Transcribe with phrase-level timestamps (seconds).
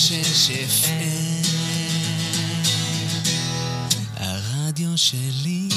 [0.00, 1.46] שש FM,
[4.16, 5.68] הרדיו שלי.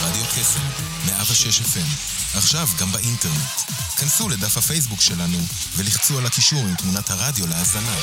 [0.00, 0.60] רדיו קסם,
[1.06, 1.86] 106 FM,
[2.34, 3.60] עכשיו גם באינטרנט.
[3.96, 5.38] כנסו לדף הפייסבוק שלנו
[5.76, 7.96] ולחצו על הקישור עם תמונת הרדיו להאזנה.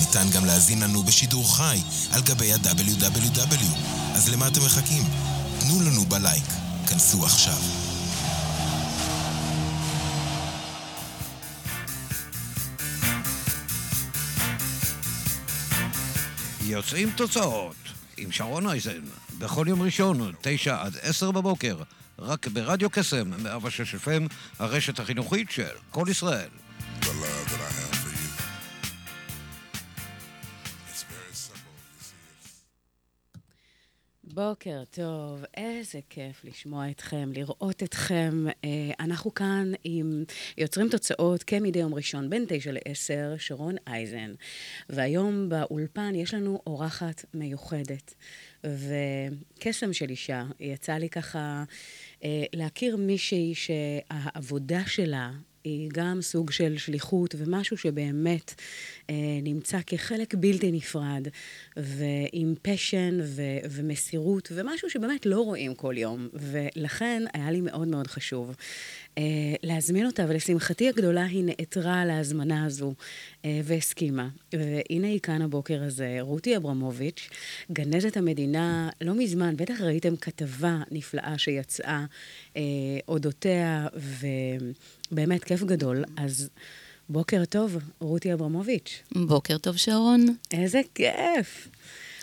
[0.00, 3.64] ניתן גם להזין לנו בשידור חי על גבי ה-WW.
[4.14, 5.04] אז למה אתם מחכים?
[5.60, 6.44] תנו לנו בלייק.
[6.86, 7.58] כנסו עכשיו.
[16.72, 17.76] יוצאים תוצאות
[18.16, 19.00] עם שרון אייזן,
[19.38, 21.76] בכל יום ראשון, תשע עד עשר בבוקר,
[22.18, 26.48] רק ברדיו קסם, 106 FM, הרשת החינוכית של כל ישראל.
[27.00, 27.41] the
[34.34, 38.46] בוקר טוב, איזה כיף לשמוע אתכם, לראות אתכם.
[38.64, 40.24] אה, אנחנו כאן עם
[40.58, 44.34] יוצרים תוצאות כמדי יום ראשון, בין תשע לעשר, שרון אייזן.
[44.90, 48.14] והיום באולפן יש לנו אורחת מיוחדת.
[48.64, 51.64] וקסם של אישה, יצא לי ככה
[52.24, 55.30] אה, להכיר מישהי שהעבודה שלה
[55.64, 58.54] היא גם סוג של שליחות ומשהו שבאמת
[59.10, 61.28] אה, נמצא כחלק בלתי נפרד,
[61.76, 66.28] ועם פשן ו- ומסירות, ומשהו שבאמת לא רואים כל יום.
[66.32, 68.56] ולכן היה לי מאוד מאוד חשוב
[69.62, 72.94] להזמין אותה, ולשמחתי הגדולה היא נעתרה להזמנה הזו
[73.44, 74.28] אה, והסכימה.
[74.52, 77.28] והנה היא כאן הבוקר הזה, רותי אברמוביץ',
[77.72, 82.04] גנזת המדינה, לא מזמן, בטח ראיתם כתבה נפלאה שיצאה
[82.56, 82.62] אה,
[83.08, 83.86] אודותיה,
[85.12, 86.04] ובאמת כיף גדול.
[86.16, 86.50] אז
[87.08, 89.02] בוקר טוב, רותי אברמוביץ'.
[89.12, 90.26] בוקר טוב, שרון.
[90.50, 91.68] איזה כיף.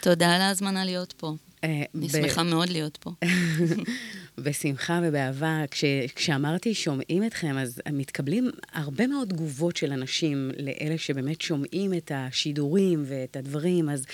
[0.01, 1.33] תודה על ההזמנה להיות פה.
[1.63, 3.11] אה, אני שמחה מאוד להיות פה.
[4.43, 5.63] בשמחה ובאהבה.
[5.71, 5.83] כש,
[6.15, 13.03] כשאמרתי שומעים אתכם, אז מתקבלים הרבה מאוד תגובות של אנשים לאלה שבאמת שומעים את השידורים
[13.07, 14.05] ואת הדברים, אז,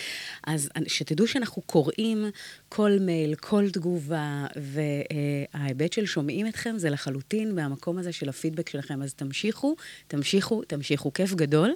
[0.47, 2.25] אז שתדעו שאנחנו קוראים
[2.69, 9.01] כל מייל, כל תגובה, וההיבט של שומעים אתכם זה לחלוטין מהמקום הזה של הפידבק שלכם.
[9.01, 9.75] אז תמשיכו,
[10.07, 11.13] תמשיכו, תמשיכו.
[11.13, 11.71] כיף גדול.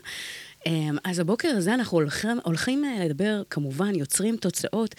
[0.66, 4.96] אמ, אז הבוקר הזה אנחנו הולכים, הולכים אה, לדבר, כמובן, יוצרים תוצאות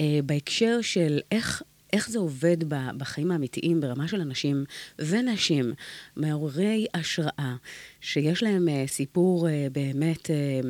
[0.00, 1.62] אה, בהקשר של איך...
[1.92, 2.56] איך זה עובד
[2.96, 4.64] בחיים האמיתיים ברמה של אנשים
[4.98, 5.72] ונשים
[6.16, 7.56] מעוררי השראה,
[8.00, 10.60] שיש להם אה, סיפור אה, באמת אה,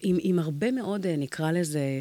[0.00, 2.00] עם, עם הרבה מאוד, אה, נקרא לזה,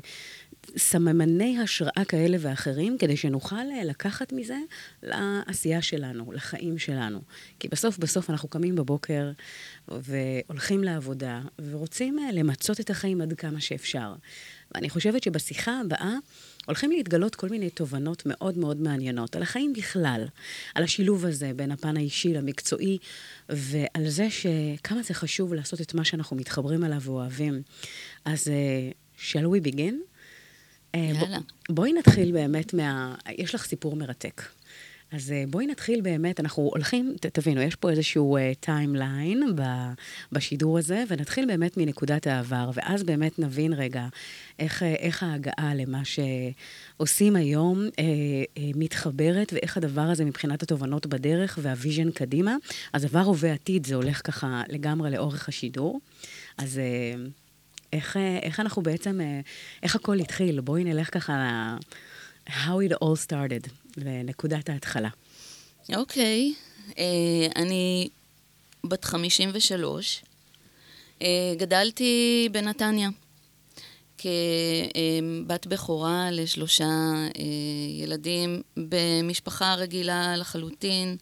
[0.78, 4.58] סממני השראה כאלה ואחרים, כדי שנוכל אה, לקחת מזה
[5.04, 7.22] לעשייה שלנו, לחיים שלנו.
[7.60, 9.32] כי בסוף בסוף אנחנו קמים בבוקר
[9.88, 11.42] והולכים לעבודה
[11.72, 14.14] ורוצים אה, למצות את החיים עד כמה שאפשר.
[14.76, 16.16] ואני חושבת שבשיחה הבאה
[16.66, 20.26] הולכים להתגלות כל מיני תובנות מאוד מאוד מעניינות על החיים בכלל,
[20.76, 22.98] על השילוב הזה בין הפן האישי למקצועי,
[23.50, 27.62] ועל זה שכמה זה חשוב לעשות את מה שאנחנו מתחברים אליו ואוהבים.
[28.26, 30.12] אז uh, shall we begin?
[30.96, 31.38] אה, יאללה.
[31.70, 33.16] בואי נתחיל באמת מה...
[33.38, 34.42] יש לך סיפור מרתק.
[35.12, 39.62] אז אה, בואי נתחיל באמת, אנחנו הולכים, ת, תבינו, יש פה איזשהו timeline אה,
[40.31, 44.08] בשידור הזה, ונתחיל באמת מנקודת העבר, ואז באמת נבין רגע
[44.59, 48.04] איך, אה, איך ההגעה למה שעושים היום אה,
[48.58, 52.56] אה, מתחברת, ואיך הדבר הזה מבחינת התובנות בדרך וה vision קדימה.
[52.94, 56.00] אז עבר, הווה, עתיד, זה הולך ככה לגמרי לאורך השידור.
[56.58, 56.80] אז...
[56.80, 57.14] אה,
[57.94, 59.40] איך, אה, איך אנחנו בעצם, אה,
[59.84, 60.59] איך הכל התחיל?
[60.62, 61.34] בואי נלך ככה
[62.50, 62.52] how
[62.90, 65.09] it all started, לנקודת ההתחלה.
[65.96, 66.54] אוקיי,
[66.98, 68.09] אה, אני
[68.84, 70.24] בת 53.
[71.22, 73.09] אה, גדלתי בנתניה
[74.18, 77.44] כבת בכורה לשלושה אה,
[78.02, 81.18] ילדים במשפחה רגילה לחלוטין.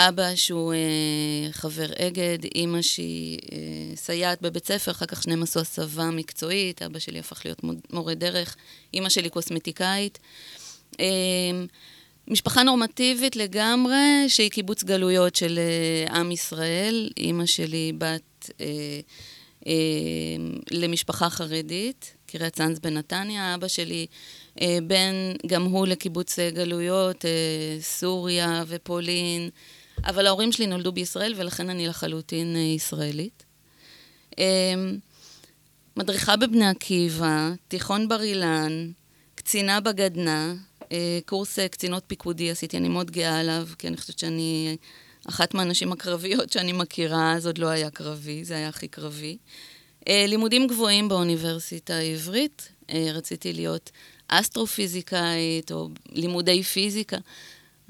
[0.00, 5.60] אבא שהוא אה, חבר אגד, אימא שהיא אה, סייעת בבית ספר, אחר כך שניהם עשו
[5.60, 7.58] הסבה מקצועית, אבא שלי הפך להיות
[7.92, 8.56] מורה דרך,
[8.94, 10.18] אימא שלי קוסמטיקאית.
[11.00, 11.06] אה,
[12.28, 17.10] משפחה נורמטיבית לגמרי, שהיא קיבוץ גלויות של אה, עם ישראל.
[17.16, 18.66] אימא שלי בת אה,
[19.66, 19.72] אה,
[20.70, 23.54] למשפחה חרדית, קריית צאנז בנתניה.
[23.54, 24.06] אבא שלי
[24.60, 25.14] אה, בן
[25.46, 27.30] גם הוא לקיבוץ אה, גלויות, אה,
[27.80, 29.50] סוריה ופולין.
[30.04, 33.44] אבל ההורים שלי נולדו בישראל, ולכן אני לחלוטין אה, ישראלית.
[34.38, 34.74] אה,
[35.96, 38.90] מדריכה בבני עקיבא, תיכון בר אילן,
[39.34, 40.52] קצינה בגדנ"ע,
[40.92, 44.76] אה, קורס אה, קצינות פיקודי עשיתי, אני מאוד גאה עליו, כי אני חושבת שאני
[45.28, 49.36] אחת מהנשים הקרביות שאני מכירה, אז עוד לא היה קרבי, זה היה הכי קרבי.
[50.08, 52.68] לימודים גבוהים באוניברסיטה העברית,
[53.14, 53.90] רציתי להיות
[54.28, 57.16] אסטרופיזיקאית או לימודי פיזיקה.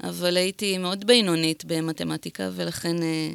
[0.03, 3.31] אבל הייתי מאוד בינונית במתמטיקה, ולכן אה,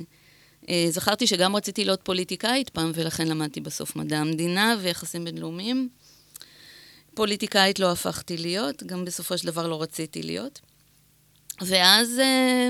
[0.68, 5.88] אה, זכרתי שגם רציתי להיות פוליטיקאית פעם, ולכן למדתי בסוף מדע המדינה ויחסים בינלאומיים.
[7.14, 10.60] פוליטיקאית לא הפכתי להיות, גם בסופו של דבר לא רציתי להיות.
[11.60, 12.68] ואז אה,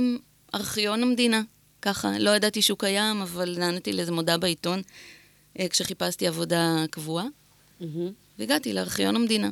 [0.54, 1.42] ארכיון המדינה,
[1.82, 4.82] ככה, לא ידעתי שהוא קיים, אבל נעניתי לאיזה מודעה בעיתון
[5.58, 7.24] אה, כשחיפשתי עבודה קבועה,
[8.38, 9.50] והגעתי לארכיון המדינה.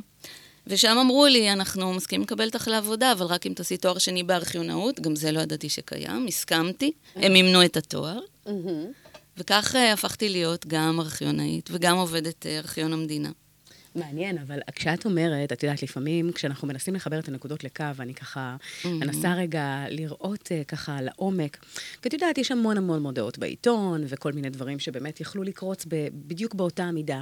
[0.67, 4.99] ושם אמרו לי, אנחנו מסכימים לקבל אותך לעבודה, אבל רק אם תעשי תואר שני בארכיונאות,
[4.99, 8.19] גם זה לא ידעתי שקיים, הסכמתי, הם מימנו את התואר,
[9.37, 13.29] וכך אה, הפכתי להיות גם ארכיונאית וגם עובדת אה, ארכיון המדינה.
[13.95, 18.55] מעניין, אבל כשאת אומרת, את יודעת, לפעמים כשאנחנו מנסים לחבר את הנקודות לקו, אני ככה
[18.85, 21.57] מנסה רגע לראות אה, ככה לעומק.
[22.01, 26.53] כי את יודעת, יש המון המון מודעות בעיתון, וכל מיני דברים שבאמת יכלו לקרוץ בדיוק
[26.53, 27.21] באותה מידה.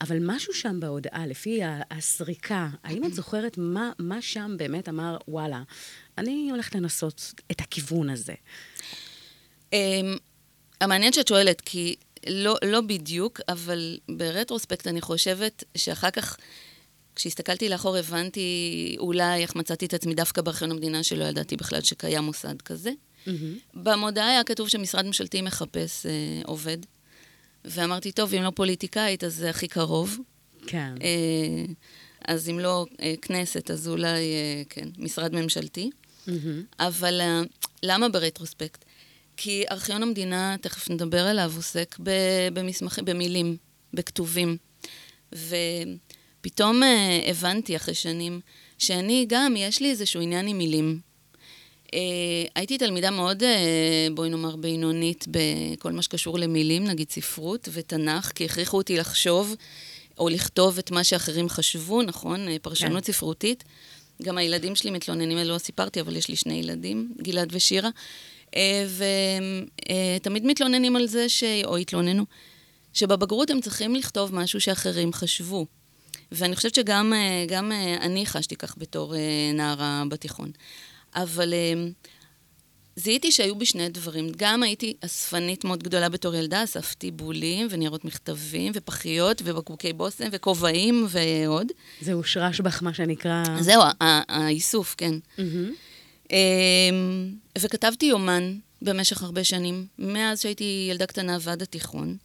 [0.00, 1.60] אבל משהו שם בהודעה, לפי
[1.90, 5.62] הסריקה, האם את זוכרת מה, מה שם באמת אמר, וואלה,
[6.18, 8.34] אני הולכת לנסות את הכיוון הזה?
[9.72, 10.16] אמ,
[10.80, 16.36] המעניין שאת שואלת, כי לא, לא בדיוק, אבל ברטרוספקט אני חושבת שאחר כך,
[17.16, 22.24] כשהסתכלתי לאחור, הבנתי אולי איך מצאתי את עצמי דווקא בארכיון המדינה, שלא ידעתי בכלל שקיים
[22.24, 22.90] מוסד כזה.
[23.74, 26.12] במודעה היה כתוב שמשרד ממשלתי מחפש אה,
[26.44, 26.78] עובד,
[27.64, 30.18] ואמרתי, טוב, אם לא פוליטיקאית, אז זה הכי קרוב.
[30.66, 30.94] כן.
[31.02, 31.64] אה,
[32.28, 35.90] אז אם לא אה, כנסת, אז אולי, אה, כן, משרד ממשלתי.
[36.80, 37.42] אבל אה,
[37.82, 38.84] למה ברטרוספקט?
[39.36, 41.96] כי ארכיון המדינה, תכף נדבר עליו, עוסק
[42.52, 43.56] במסמכים, במילים,
[43.94, 44.56] בכתובים.
[45.32, 48.40] ופתאום אה, הבנתי אחרי שנים
[48.78, 51.00] שאני גם, יש לי איזשהו עניין עם מילים.
[51.94, 51.98] אה,
[52.54, 58.44] הייתי תלמידה מאוד, אה, בואי נאמר, בינונית בכל מה שקשור למילים, נגיד ספרות ותנ"ך, כי
[58.44, 59.54] הכריחו אותי לחשוב
[60.18, 62.48] או לכתוב את מה שאחרים חשבו, נכון?
[62.48, 63.12] אה, פרשנות כן.
[63.12, 63.64] ספרותית.
[64.22, 67.90] גם הילדים שלי מתלוננים, לא סיפרתי, אבל יש לי שני ילדים, גלעד ושירה.
[70.20, 71.44] ותמיד מתלוננים על זה, ש...
[71.64, 72.24] או התלוננו,
[72.92, 75.66] שבבגרות הם צריכים לכתוב משהו שאחרים חשבו.
[76.32, 77.12] ואני חושבת שגם
[77.48, 79.14] גם אני חשתי כך בתור
[79.54, 80.50] נערה בתיכון.
[81.14, 81.74] אבל אה,
[82.96, 84.32] זיהיתי שהיו בי שני דברים.
[84.36, 91.06] גם הייתי אספנית מאוד גדולה בתור ילדה, אספתי בולים וניירות מכתבים ופחיות ובקבוקי בושם וכובעים
[91.08, 91.66] ועוד.
[92.00, 93.44] זה הושרש בך, מה שנקרא...
[93.60, 95.14] זהו, האיסוף, כן.
[96.30, 102.16] אמ, וכתבתי יומן במשך הרבה שנים, מאז שהייתי ילדה קטנה ועד התיכון.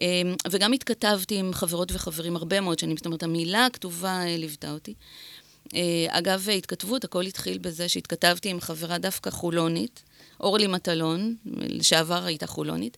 [0.00, 4.70] אמ, וגם התכתבתי עם חברות וחברים הרבה מאוד שנים, זאת אומרת, המילה הכתובה אה, ליוותה
[4.70, 4.94] אותי.
[5.74, 10.02] אה, אגב, התכתבות, הכל התחיל בזה שהתכתבתי עם חברה דווקא חולונית,
[10.40, 12.96] אורלי מטלון, לשעבר הייתה חולונית,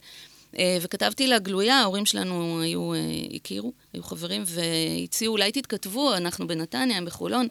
[0.59, 2.99] אה, וכתבתי לה גלויה, ההורים שלנו היו, אה,
[3.35, 7.49] הכירו, היו חברים, והציעו, אולי תתכתבו, אנחנו בנתניה, הם בחולון.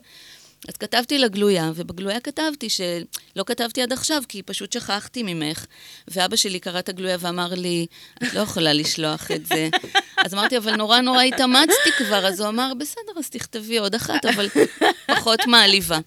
[0.68, 5.66] אז כתבתי לה גלויה, ובגלויה כתבתי שלא כתבתי עד עכשיו, כי פשוט שכחתי ממך.
[6.08, 7.86] ואבא שלי קרא את הגלויה ואמר לי,
[8.22, 9.68] את לא יכולה לשלוח את זה.
[10.24, 14.24] אז אמרתי, אבל נורא נורא התאמצתי כבר, אז הוא אמר, בסדר, אז תכתבי עוד אחת,
[14.24, 14.48] אבל
[15.06, 15.98] פחות מעליבה.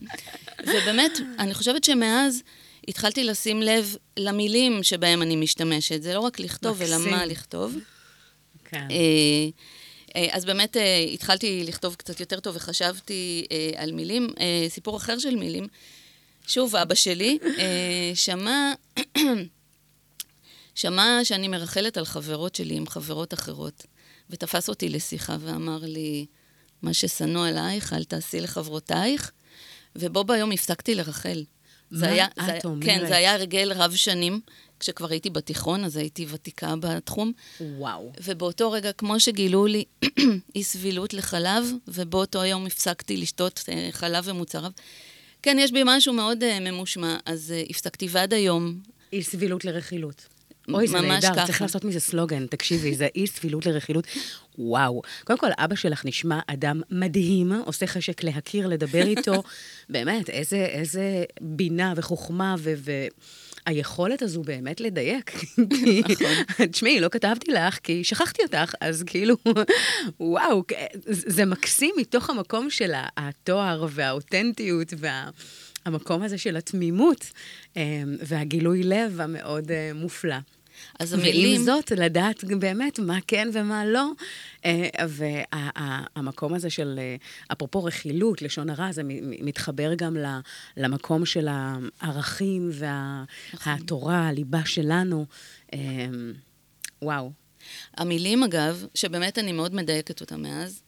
[0.61, 2.43] ובאמת, אני חושבת שמאז
[2.87, 6.03] התחלתי לשים לב למילים שבהם אני משתמשת.
[6.03, 6.97] זה לא רק לכתוב, אלא.
[6.97, 7.75] מה לכתוב.
[8.65, 8.87] כן.
[8.91, 9.49] אה,
[10.31, 14.29] אז באמת אה, התחלתי לכתוב קצת יותר טוב וחשבתי אה, על מילים.
[14.39, 15.67] אה, סיפור אחר של מילים.
[16.47, 18.73] שוב, אבא שלי אה, שמע,
[20.75, 23.85] שמע שאני מרחלת על חברות שלי עם חברות אחרות,
[24.29, 26.25] ותפס אותי לשיחה ואמר לי,
[26.81, 29.31] מה ששנוא עלייך, אל תעשי לחברותייך,
[29.95, 31.43] ובו ביום הפסקתי לרחל.
[31.91, 32.85] זה מה היה, את זה, אומרת?
[32.85, 34.41] כן, זה היה הרגל רב שנים.
[34.85, 37.31] כשכבר הייתי בתיכון, אז הייתי ותיקה בתחום.
[37.61, 38.11] וואו.
[38.23, 39.83] ובאותו רגע, כמו שגילו לי
[40.55, 44.71] אי סבילות לחלב, ובאותו היום הפסקתי לשתות אה, חלב ומוצריו.
[45.41, 48.79] כן, יש בי משהו מאוד uh, ממושמע, אז uh, הפסקתי ועד היום.
[49.13, 50.27] אי סבילות לרכילות.
[50.73, 51.45] אוי, זה נהדר.
[51.45, 54.07] צריך לעשות מזה סלוגן, תקשיבי, זה אי סבילות לרכילות.
[54.57, 55.01] וואו.
[55.23, 59.43] קודם כל, אבא שלך נשמע אדם מדהים, עושה חשק להכיר, לדבר איתו.
[59.89, 62.73] באמת, איזה, איזה בינה וחוכמה ו...
[62.77, 62.91] ו...
[63.65, 65.31] היכולת הזו באמת לדייק.
[65.69, 66.01] כי,
[66.71, 69.35] תשמעי, לא כתבתי לך, כי שכחתי אותך, אז כאילו,
[70.19, 70.63] וואו,
[71.07, 75.29] זה מקסים מתוך המקום של התואר והאותנטיות וה...
[75.85, 77.31] המקום הזה של התמימות
[77.77, 80.35] אה, והגילוי לב המאוד אה, מופלא.
[80.99, 81.51] אז המילים...
[81.51, 84.11] ועם זאת, לדעת באמת מה כן ומה לא.
[84.65, 87.15] אה, והמקום הזה של, אה,
[87.51, 89.01] אפרופו רכילות, לשון הרע, זה
[89.41, 90.17] מתחבר גם
[90.77, 92.69] למקום של הערכים
[93.65, 95.25] והתורה, הליבה שלנו.
[95.73, 95.79] אה,
[97.01, 97.31] וואו.
[97.97, 100.81] המילים, אגב, שבאמת אני מאוד מדייקת אותם מאז,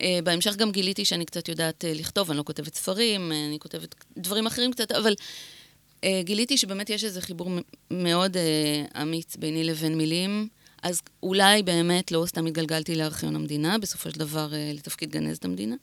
[0.00, 3.94] אה, בהמשך גם גיליתי שאני קצת יודעת אה, לכתוב, אני לא כותבת ספרים, אני כותבת
[4.16, 5.14] דברים אחרים קצת, אבל
[6.20, 7.50] גיליתי שבאמת יש איזה חיבור
[7.90, 10.48] מאוד אה, אמיץ ביני לבין מילים.
[10.82, 15.76] אז אולי באמת לא סתם התגלגלתי לארכיון המדינה, בסופו של דבר אה, לתפקיד גנזת המדינה.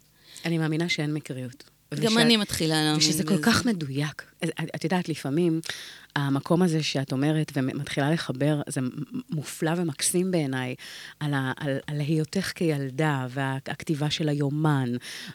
[0.46, 1.64] אני מאמינה שאין מקריות.
[1.96, 3.44] גם ושאת- אני מתחילה להאמין ושזה כל בזה.
[3.44, 4.24] כך מדויק.
[4.44, 5.62] את, את יודעת, לפעמים
[6.18, 8.82] המקום הזה שאת אומרת ומתחילה לחבר, זה
[9.30, 10.76] מופלא ומקסים בעיניי,
[11.20, 14.90] על, ה, על, על היותך כילדה, והכתיבה של היומן,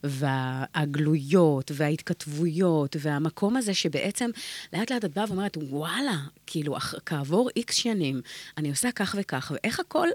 [0.04, 4.30] והגלויות, וההתכתבויות, והמקום הזה שבעצם
[4.72, 8.20] לאט לאט את באה ואומרת, וואלה, כאילו, אח- כעבור איקס שנים,
[8.58, 10.08] אני עושה כך וכך, ואיך הכל,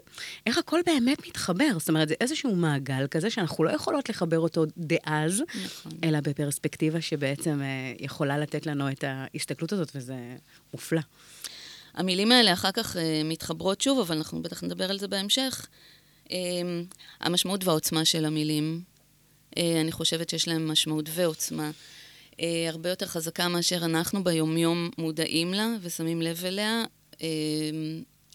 [0.46, 1.80] איך הכל באמת מתחבר?
[1.80, 5.92] זאת אומרת, זה איזשהו מעגל כזה שאנחנו לא יכולות לחבר אותו דאז, נכון.
[6.04, 10.16] אלא בפרספקטיבה שבעצם אה, יכולה לתת לנו את ההסתכלות הזאת, וזה
[10.74, 11.02] מופלא.
[11.98, 15.68] המילים האלה אחר כך אה, מתחברות שוב, אבל אנחנו בטח נדבר על זה בהמשך.
[16.32, 16.38] אה,
[17.20, 18.82] המשמעות והעוצמה של המילים,
[19.58, 21.72] אה, אני חושבת שיש להם משמעות ועוצמה
[22.68, 26.84] הרבה יותר חזקה מאשר אנחנו ביומיום מודעים לה ושמים לב אליה.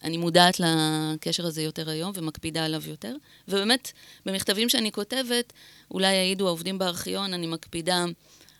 [0.03, 3.15] אני מודעת לקשר הזה יותר היום ומקפידה עליו יותר.
[3.47, 3.91] ובאמת,
[4.25, 5.53] במכתבים שאני כותבת,
[5.91, 8.05] אולי יעידו העובדים בארכיון, אני מקפידה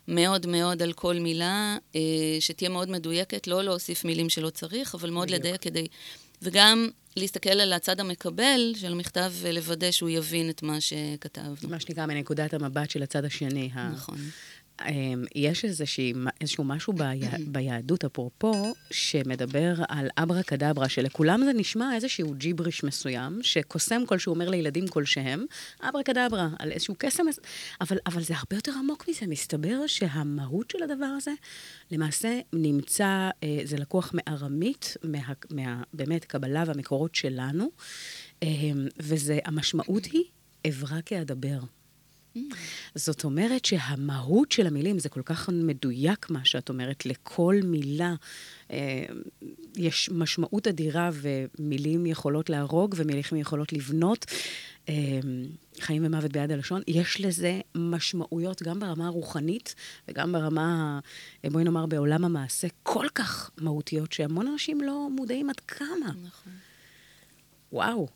[0.07, 2.01] מאוד מאוד על כל מילה, אה,
[2.39, 5.39] שתהיה מאוד מדויקת, לא להוסיף מילים שלא צריך, אבל מאוד בדיוק.
[5.39, 5.87] לדייק כדי...
[6.41, 11.69] וגם להסתכל על הצד המקבל של המכתב ולוודא שהוא יבין את מה שכתבנו.
[11.69, 13.69] מה שנקרא מנקודת המבט של הצד השני.
[13.93, 14.17] נכון.
[14.89, 17.19] אמ, יש איזושהי, איזשהו משהו בי,
[17.53, 24.49] ביהדות, אפרופו, שמדבר על אברה קדברה, שלכולם זה נשמע איזשהו ג'יבריש מסוים, שקוסם כלשהו אומר
[24.49, 25.45] לילדים כלשהם,
[25.81, 27.23] אברה קדברה, על איזשהו קסם,
[27.81, 29.27] אבל, אבל זה הרבה יותר עמוק מזה.
[29.27, 31.31] מסתבר שהמהות של הדבר הזה,
[31.91, 35.19] למעשה נמצא, אה, זה לקוח מארמית, מה,
[35.51, 37.71] מה, באמת, קבלה והמקורות שלנו,
[38.43, 40.23] אמ, וזה, המשמעות היא,
[40.67, 41.59] אברה כאדבר.
[42.95, 48.15] זאת אומרת שהמהות של המילים, זה כל כך מדויק מה שאת אומרת, לכל מילה
[48.71, 49.05] אה,
[49.75, 54.25] יש משמעות אדירה, ומילים יכולות להרוג ומילים יכולות לבנות.
[54.89, 54.93] אה,
[55.79, 59.75] חיים ומוות ביד הלשון, יש לזה משמעויות גם ברמה הרוחנית
[60.07, 60.99] וגם ברמה,
[61.43, 66.07] ה- בואי נאמר, בעולם המעשה, כל כך מהותיות, שהמון אנשים לא מודעים עד כמה.
[66.23, 66.53] נכון.
[67.71, 68.07] וואו.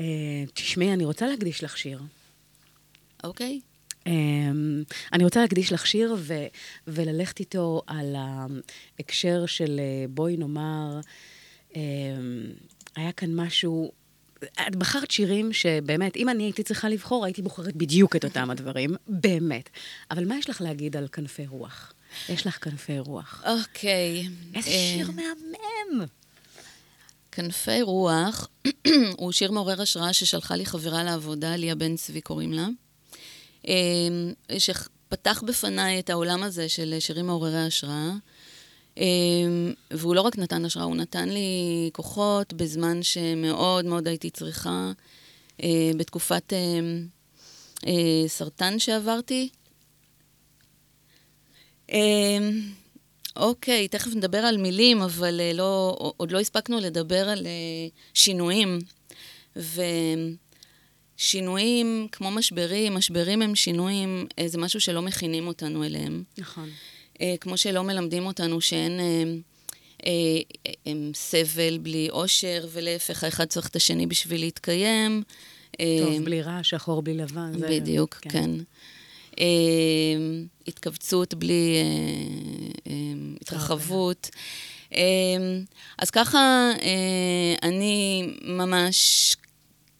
[0.00, 0.04] אה,
[0.54, 2.00] תשמעי, אני רוצה להקדיש לך שיר.
[3.24, 3.60] אוקיי.
[4.04, 4.08] Um,
[5.12, 6.46] אני רוצה להקדיש לך שיר ו-
[6.86, 11.00] וללכת איתו על ההקשר של אה, בואי נאמר,
[11.72, 11.76] um,
[12.96, 13.92] היה כאן משהו...
[14.68, 18.90] את בחרת שירים שבאמת, אם אני הייתי צריכה לבחור, הייתי בוחרת בדיוק את אותם הדברים,
[19.08, 19.70] באמת.
[20.10, 21.92] אבל מה יש לך להגיד על כנפי רוח?
[22.28, 23.44] יש לך כנפי רוח.
[23.46, 24.28] אוקיי.
[24.54, 26.06] איזה אה, שיר מהמם!
[27.32, 28.48] כנפי רוח
[29.16, 32.72] הוא שיר מעורר השראה ששלחה לי חברה לעבודה, ליה בן צבי קוראים לה, אמ,
[34.58, 38.12] שפתח בפניי את העולם הזה של שירים מעוררי השראה.
[38.96, 44.92] אמ, והוא לא רק נתן השראה, הוא נתן לי כוחות בזמן שמאוד מאוד הייתי צריכה,
[45.62, 47.06] אה, בתקופת אמ,
[47.86, 49.48] אה, סרטן שעברתי.
[51.88, 52.60] אמ,
[53.36, 57.88] אוקיי, תכף נדבר על מילים, אבל אה, לא, עוד לא הספקנו לדבר על אה,
[61.22, 62.08] שינויים.
[62.12, 66.22] כמו משברים, משברים הם שינויים, אה, זה משהו שלא מכינים אותנו אליהם.
[66.38, 66.68] נכון.
[67.20, 70.10] אה, כמו שלא מלמדים אותנו שאין אה,
[70.86, 75.22] אה, סבל בלי אושר, ולהפך, האחד צריך את השני בשביל להתקיים.
[75.76, 77.52] טוב, בלי רע, שחור בלי לבן.
[77.60, 78.30] בדיוק, כן.
[78.30, 78.50] כן.
[80.66, 81.76] התכווצות בלי
[83.40, 84.30] התרחבות.
[85.98, 86.70] אז ככה,
[87.62, 89.34] אני ממש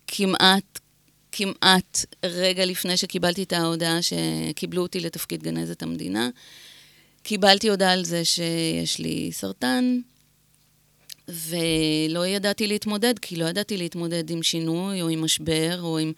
[0.07, 0.79] כמעט,
[1.33, 6.29] כמעט רגע לפני שקיבלתי את ההודעה שקיבלו אותי לתפקיד גנזת המדינה,
[7.23, 10.01] קיבלתי הודעה על זה שיש לי סרטן,
[11.29, 16.13] ולא ידעתי להתמודד, כי לא ידעתי להתמודד עם שינוי או עם משבר, או עם...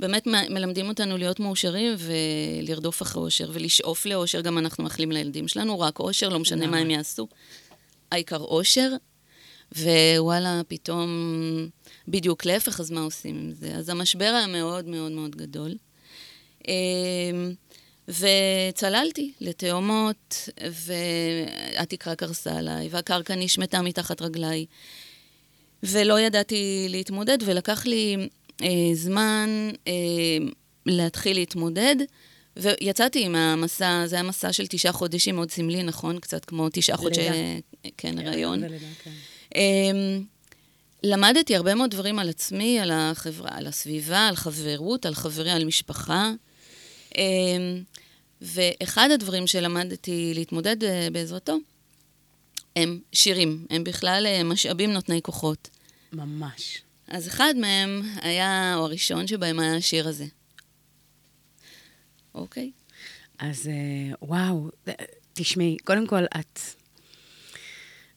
[0.00, 5.80] באמת מלמדים אותנו להיות מאושרים ולרדוף אחרי אושר ולשאוף לאושר, גם אנחנו מאחלים לילדים שלנו,
[5.80, 7.28] רק אושר, לא משנה מה הם יעשו.
[8.12, 8.90] העיקר אושר,
[9.76, 11.08] ווואלה, פתאום
[12.08, 13.74] בדיוק להפך, אז מה עושים עם זה?
[13.74, 15.74] אז המשבר היה מאוד מאוד מאוד גדול.
[16.68, 17.52] אמ,
[18.08, 24.66] וצללתי לתאומות, והתקרה קרסה עליי, והקרקע נשמטה מתחת רגליי,
[25.82, 28.16] ולא ידעתי להתמודד, ולקח לי
[28.62, 29.92] אה, זמן אה,
[30.86, 31.96] להתחיל להתמודד,
[32.56, 36.18] ויצאתי עם המסע, זה היה מסע של תשעה חודשים, מאוד סמלי, נכון?
[36.18, 37.20] קצת כמו תשעה חודשי...
[37.20, 37.34] לידה.
[37.96, 38.64] כן, הריון.
[38.64, 39.10] ולידה, כן.
[39.54, 40.24] אמ,
[41.02, 45.64] למדתי הרבה מאוד דברים על עצמי, על החברה, על הסביבה, על חברות, על חברי, על
[45.64, 46.32] משפחה.
[47.16, 47.82] אמ,
[48.40, 51.56] ואחד הדברים שלמדתי להתמודד אה, בעזרתו,
[52.76, 53.66] הם שירים.
[53.70, 55.70] הם בכלל אה, משאבים נותני כוחות.
[56.12, 56.82] ממש.
[57.08, 60.26] אז אחד מהם היה, או הראשון שבהם היה השיר הזה.
[62.34, 62.70] אוקיי.
[63.38, 64.70] אז אה, וואו,
[65.34, 66.60] תשמעי, קודם כל, את...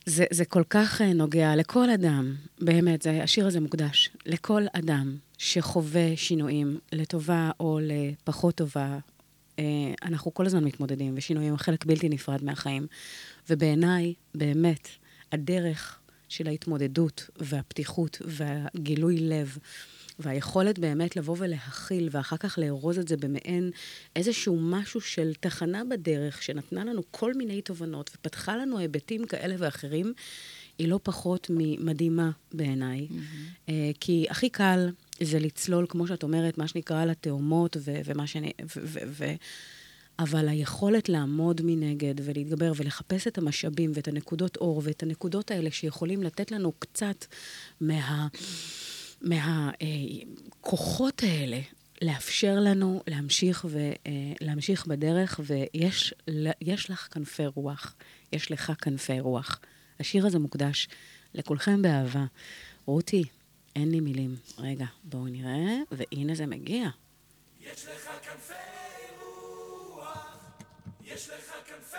[0.06, 5.18] זה, זה כל כך אה, נוגע לכל אדם, באמת, זה, השיר הזה מוקדש לכל אדם
[5.38, 9.00] שחווה שינויים לטובה או לפחות טובה.
[9.60, 9.64] אה,
[10.04, 12.88] אנחנו כל הזמן מתמודדים, ושינויים הם חלק בלתי נפרד מהחיים.
[13.50, 14.88] ובעיניי, באמת,
[15.32, 19.58] הדרך של ההתמודדות והפתיחות והגילוי לב,
[20.20, 23.72] והיכולת באמת לבוא ולהכיל, ואחר כך לארוז את זה במעין
[24.16, 30.14] איזשהו משהו של תחנה בדרך, שנתנה לנו כל מיני תובנות, ופתחה לנו היבטים כאלה ואחרים,
[30.78, 33.08] היא לא פחות ממדהימה בעיניי.
[33.10, 33.72] Mm-hmm.
[34.00, 34.90] כי הכי קל
[35.22, 38.52] זה לצלול, כמו שאת אומרת, מה שנקרא לתאומות, ו- ומה שאני...
[38.62, 39.36] ו- ו- ו-
[40.20, 46.24] אבל היכולת לעמוד מנגד ולהתגבר ולחפש את המשאבים ואת הנקודות אור ואת הנקודות האלה שיכולים
[46.24, 47.26] לתת לנו קצת
[47.82, 48.28] מה...
[49.22, 51.60] מהכוחות האלה,
[52.02, 53.92] לאפשר לנו להמשיך, ו,
[54.42, 56.14] להמשיך בדרך, ויש
[56.62, 57.96] יש לך כנפי רוח,
[58.34, 59.60] יש לך כנפי רוח.
[60.00, 60.88] השיר הזה מוקדש
[61.34, 62.26] לכולכם באהבה.
[62.86, 63.24] רותי,
[63.76, 64.36] אין לי מילים.
[64.58, 66.90] רגע, בואו נראה, והנה זה מגיע.
[67.60, 68.54] יש לך כנפי
[69.22, 70.38] רוח,
[71.04, 71.98] יש לך כנפי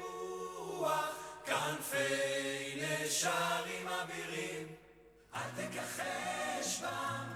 [0.00, 1.96] רוח, כנפי
[2.76, 4.66] נשרים אבירים,
[5.34, 7.26] אל תכחש בם,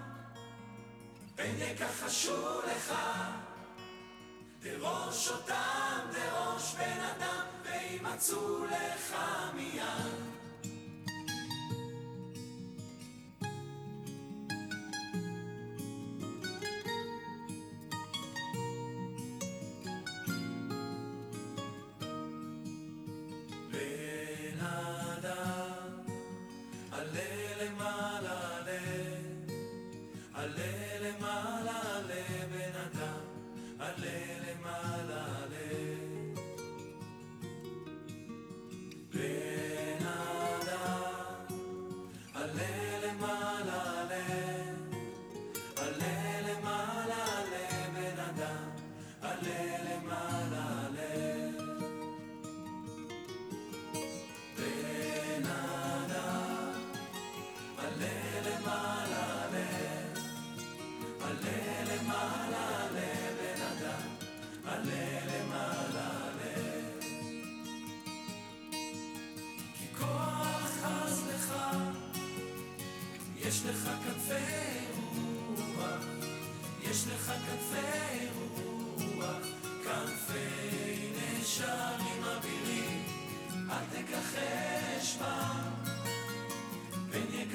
[1.37, 2.95] פן יכחשו לך,
[4.61, 9.17] דרוש אותם, דרוש בן אדם, וימצאו לך
[9.55, 10.36] מיד.
[30.47, 33.21] עלה למעלה, עלה בן אדם,
[33.79, 35.36] עלה למעלה,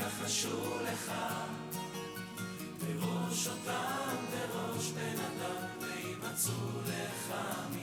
[0.01, 1.11] פן יכחשו לך,
[2.79, 6.53] בראש אותם, בראש בן אדם, וימצאו
[6.87, 7.33] לך
[7.73, 7.80] מיד.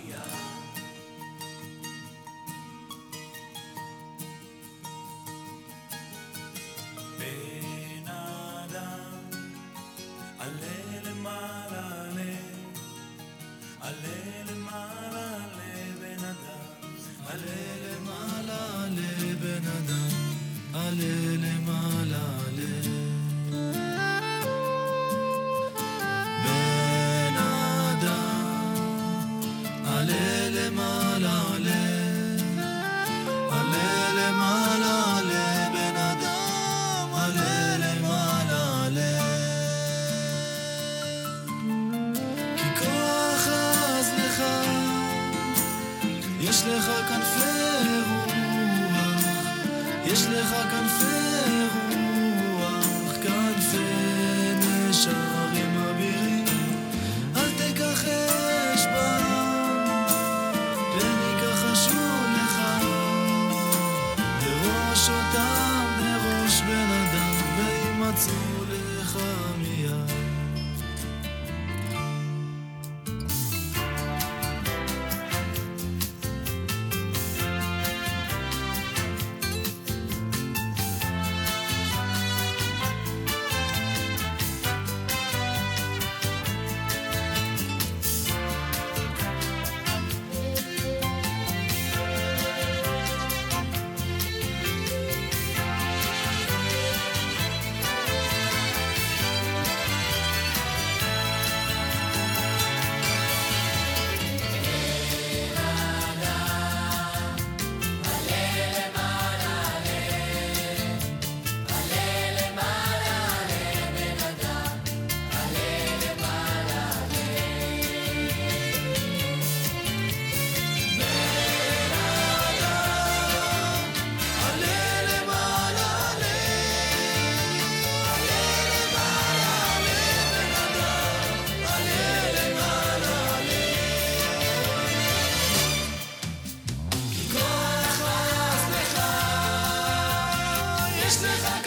[141.09, 141.58] Christus.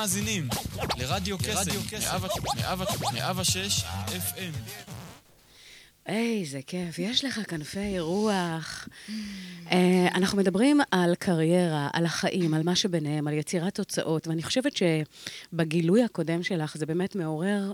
[0.00, 0.48] מאזינים
[0.98, 1.70] לרדיו קסם,
[3.14, 4.70] מאה ושש FM.
[6.06, 8.88] איזה כיף, יש לך כנפי רוח.
[9.70, 14.72] אה, אנחנו מדברים על קריירה, על החיים, על מה שביניהם, על יצירת תוצאות, ואני חושבת
[14.76, 17.72] שבגילוי הקודם שלך זה באמת מעורר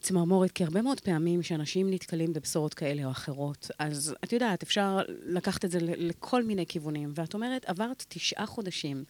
[0.00, 5.00] צמרמורת, כי הרבה מאוד פעמים שאנשים נתקלים בבשורות כאלה או אחרות, אז את יודעת, אפשר
[5.08, 9.04] לקחת את זה לכל מיני כיוונים, ואת אומרת, עברת תשעה חודשים,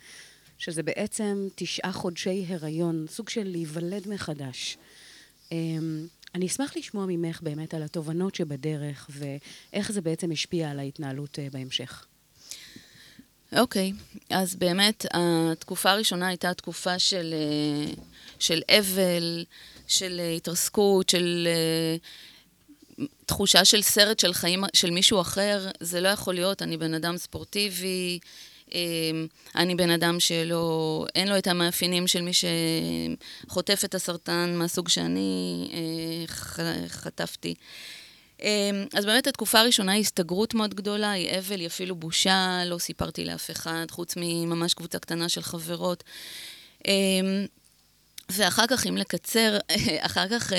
[0.61, 4.79] שזה בעצם תשעה חודשי הריון, סוג של להיוולד מחדש.
[5.53, 11.38] אמ, אני אשמח לשמוע ממך באמת על התובנות שבדרך, ואיך זה בעצם השפיע על ההתנהלות
[11.38, 12.07] אה, בהמשך.
[13.57, 13.92] אוקיי,
[14.31, 17.92] אז באמת, התקופה הראשונה הייתה תקופה של, אה,
[18.38, 19.44] של אבל,
[19.87, 21.49] של אה, התרסקות, של
[23.27, 25.68] תחושה של סרט של חיים של מישהו אחר.
[25.81, 28.18] זה לא יכול להיות, אני בן אדם ספורטיבי,
[29.57, 32.31] אני בן אדם שלא, אין לו את המאפיינים של מי
[33.47, 35.69] שחוטף את הסרטן מהסוג שאני
[36.89, 37.55] חטפתי.
[38.95, 43.25] אז באמת התקופה הראשונה היא הסתגרות מאוד גדולה, היא אבל, היא אפילו בושה, לא סיפרתי
[43.25, 46.05] לאף אחד, חוץ מממש קבוצה קטנה של חברות.
[48.29, 49.59] ואחר כך, אם לקצר,
[50.01, 50.53] אחר כך,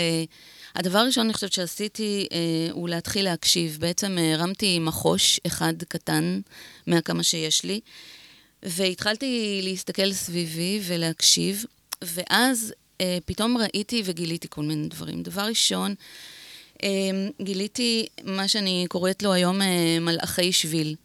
[0.75, 2.27] הדבר הראשון, אני חושבת שעשיתי,
[2.71, 3.77] הוא להתחיל להקשיב.
[3.79, 6.41] בעצם הרמתי מחוש אחד קטן
[6.87, 7.79] מהכמה שיש לי,
[8.63, 11.65] והתחלתי להסתכל סביבי ולהקשיב,
[12.01, 12.73] ואז
[13.25, 15.23] פתאום ראיתי וגיליתי כל מיני דברים.
[15.23, 15.95] דבר ראשון,
[17.41, 19.59] גיליתי מה שאני קוראת לו היום
[20.01, 20.95] מלאכי שביל.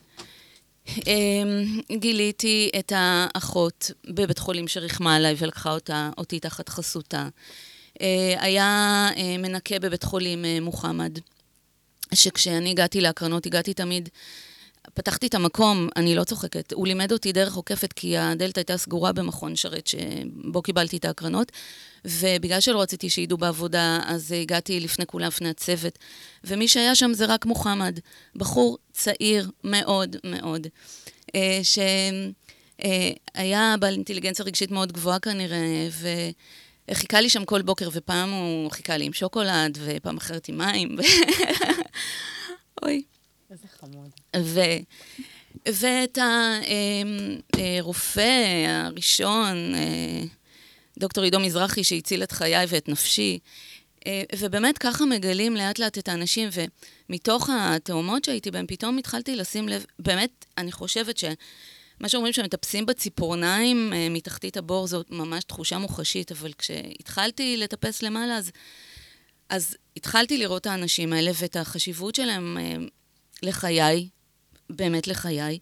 [1.93, 7.29] גיליתי את האחות בבית חולים שריחמה עליי ולקחה אותה, אותי תחת חסותה.
[8.39, 11.19] היה מנקה בבית חולים מוחמד,
[12.15, 14.09] שכשאני הגעתי להקרנות, הגעתי תמיד,
[14.95, 19.13] פתחתי את המקום, אני לא צוחקת, הוא לימד אותי דרך עוקפת, כי הדלת הייתה סגורה
[19.13, 21.53] במכון שרת שבו קיבלתי את ההקרנות,
[22.05, 25.99] ובגלל שלא רציתי שידעו בעבודה, אז הגעתי לפני כולם, לפני הצוות,
[26.45, 27.99] ומי שהיה שם זה רק מוחמד,
[28.37, 30.67] בחור צעיר מאוד מאוד,
[31.63, 32.35] שהיה
[33.81, 36.09] בעל אינטליגנציה רגשית מאוד גבוהה כנראה, ו...
[36.93, 40.97] חיכה לי שם כל בוקר, ופעם הוא חיכה לי עם שוקולד, ופעם אחרת עם מים.
[42.83, 43.03] אוי.
[43.51, 44.11] איזה חמוד.
[44.37, 44.61] ו...
[45.67, 46.19] ואת
[47.53, 49.75] הרופא הראשון,
[50.99, 53.39] דוקטור עידו מזרחי, שהציל את חיי ואת נפשי.
[54.39, 56.49] ובאמת ככה מגלים לאט לאט את האנשים,
[57.09, 61.25] ומתוך התאומות שהייתי בהם, פתאום התחלתי לשים לב, באמת, אני חושבת ש...
[62.01, 68.51] מה שאומרים שמטפסים בציפורניים מתחתית הבור, זאת ממש תחושה מוחשית, אבל כשהתחלתי לטפס למעלה, אז,
[69.49, 72.57] אז התחלתי לראות את האנשים האלה ואת החשיבות שלהם
[73.43, 74.09] לחיי,
[74.71, 75.59] באמת לחיי,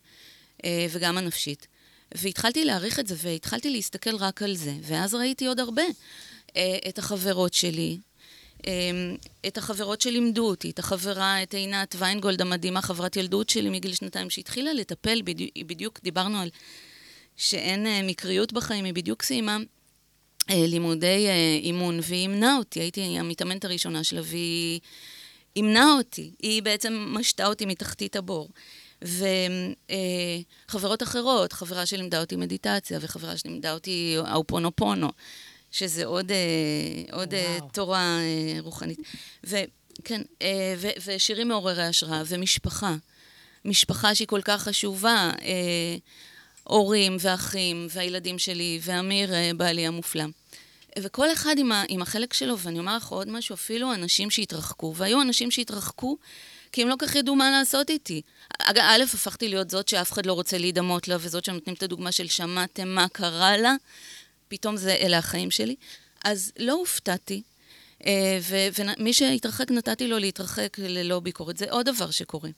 [0.91, 1.67] וגם הנפשית.
[2.15, 4.75] והתחלתי להעריך את זה, והתחלתי להסתכל רק על זה.
[4.83, 5.83] ואז ראיתי עוד הרבה.
[6.89, 7.99] את החברות שלי,
[9.47, 14.31] את החברות שלימדו אותי, את החברה, את עינת ויינגולד המדהימה, חברת ילדות שלי מגיל שנתיים,
[14.31, 16.49] שהתחילה לטפל, בדיוק, בדיוק דיברנו על
[17.37, 19.59] שאין מקריות בחיים, היא בדיוק סיימה
[20.51, 21.27] לימודי
[21.63, 24.81] אימון, והיא אימנה אותי, הייתי המתאמנת הראשונה שלה, והיא
[25.57, 28.49] אימנה אותי, היא בעצם משתה אותי מתחתית הבור.
[30.69, 35.09] וחברות אחרות, חברה שלימדה אותי מדיטציה, וחברה שלימדה אותי האופונופונו.
[35.75, 37.71] שזה עוד, אה, עוד אה, וואו.
[37.73, 38.99] תורה אה, רוחנית.
[39.45, 42.95] וכן, אה, ו, ושירים מעוררי השראה, ומשפחה.
[43.65, 45.97] משפחה שהיא כל כך חשובה, אה,
[46.65, 50.25] הורים ואחים והילדים שלי, ואמיר, אה, בעלי המופלא.
[50.99, 54.95] וכל אחד עם, ה, עם החלק שלו, ואני אומר לך עוד משהו, אפילו אנשים שהתרחקו,
[54.97, 56.17] והיו אנשים שהתרחקו
[56.73, 58.23] כי הם לא כך ידעו מה לעשות איתי.
[58.59, 62.13] אגב, א', הפכתי להיות זאת שאף אחד לא רוצה להידמות לה, וזאת שנותנים את הדוגמה
[62.13, 63.75] של שמעתם מה קרה לה,
[64.49, 65.75] פתאום זה, אלה החיים שלי.
[66.25, 67.43] אז לא הופתעתי,
[68.07, 68.39] אה,
[68.79, 71.57] ומי שהתרחק, נתתי לו להתרחק ללא ביקורת.
[71.57, 72.51] זה עוד דבר שקורה.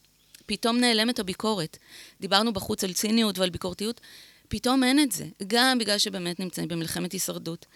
[0.47, 1.79] פתאום נעלמת הביקורת.
[2.21, 4.01] דיברנו בחוץ על ציניות ועל ביקורתיות,
[4.49, 5.25] פתאום אין את זה.
[5.47, 7.67] גם בגלל שבאמת נמצאים במלחמת הישרדות,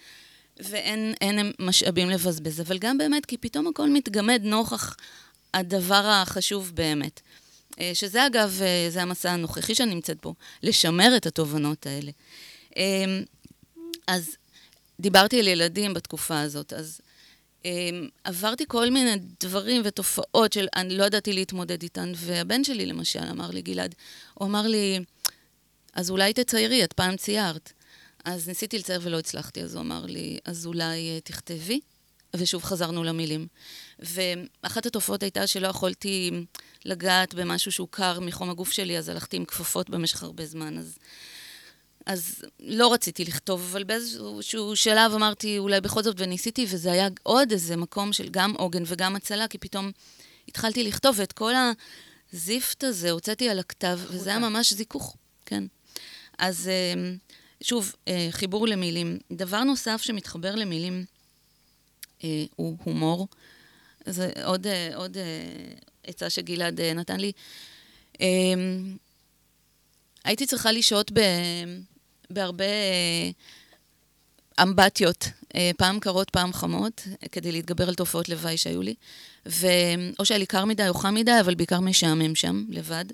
[0.56, 4.96] ואין אין משאבים לבזבז, אבל גם באמת כי פתאום הכל מתגמד נוכח
[5.54, 7.20] הדבר החשוב באמת.
[7.80, 12.10] אה, שזה אגב, אה, זה המסע הנוכחי שאני נמצאת בו, לשמר את התובנות האלה.
[14.10, 14.36] אה, אז
[15.00, 17.00] דיברתי על ילדים בתקופה הזאת, אז
[17.62, 17.66] um,
[18.24, 23.50] עברתי כל מיני דברים ותופעות של אני לא ידעתי להתמודד איתן, והבן שלי למשל אמר
[23.50, 23.94] לי, גלעד,
[24.34, 25.00] הוא אמר לי,
[25.92, 27.72] אז אולי תציירי, את פעם ציירת.
[28.24, 31.80] אז ניסיתי לצייר ולא הצלחתי, אז הוא אמר לי, אז אולי uh, תכתבי?
[32.36, 33.46] ושוב חזרנו למילים.
[33.98, 36.30] ואחת התופעות הייתה שלא יכולתי
[36.84, 40.78] לגעת במשהו שהוא קר מחום הגוף שלי, אז הלכתי עם כפפות במשך הרבה זמן.
[40.78, 40.98] אז
[42.10, 47.52] אז לא רציתי לכתוב, אבל באיזשהו שלב אמרתי, אולי בכל זאת, וניסיתי, וזה היה עוד
[47.52, 49.90] איזה מקום של גם עוגן וגם הצלה, כי פתאום
[50.48, 51.52] התחלתי לכתוב, ואת כל
[52.32, 55.64] הזיפט הזה הוצאתי על הכתב, וזה היה ממש זיכוך, כן.
[56.38, 57.12] אז אה,
[57.62, 59.18] שוב, אה, חיבור למילים.
[59.32, 61.04] דבר נוסף שמתחבר למילים
[62.24, 63.28] אה, הוא הומור.
[64.06, 65.16] זה עוד, אה, עוד
[66.04, 67.32] עצה שגלעד נתן לי.
[68.20, 68.26] אה,
[70.24, 71.20] הייתי צריכה לשהות ב...
[72.30, 73.30] בהרבה אה,
[74.62, 78.94] אמבטיות, אה, פעם קרות, פעם חמות, כדי להתגבר על תופעות לוואי שהיו לי.
[79.46, 79.66] ו...
[80.18, 83.04] או שהיה לי קר מדי או חם מדי, אבל בעיקר משעמם שם, לבד.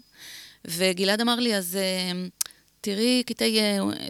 [0.64, 2.26] וגלעד אמר לי, אז אה,
[2.80, 3.58] תראי קטעי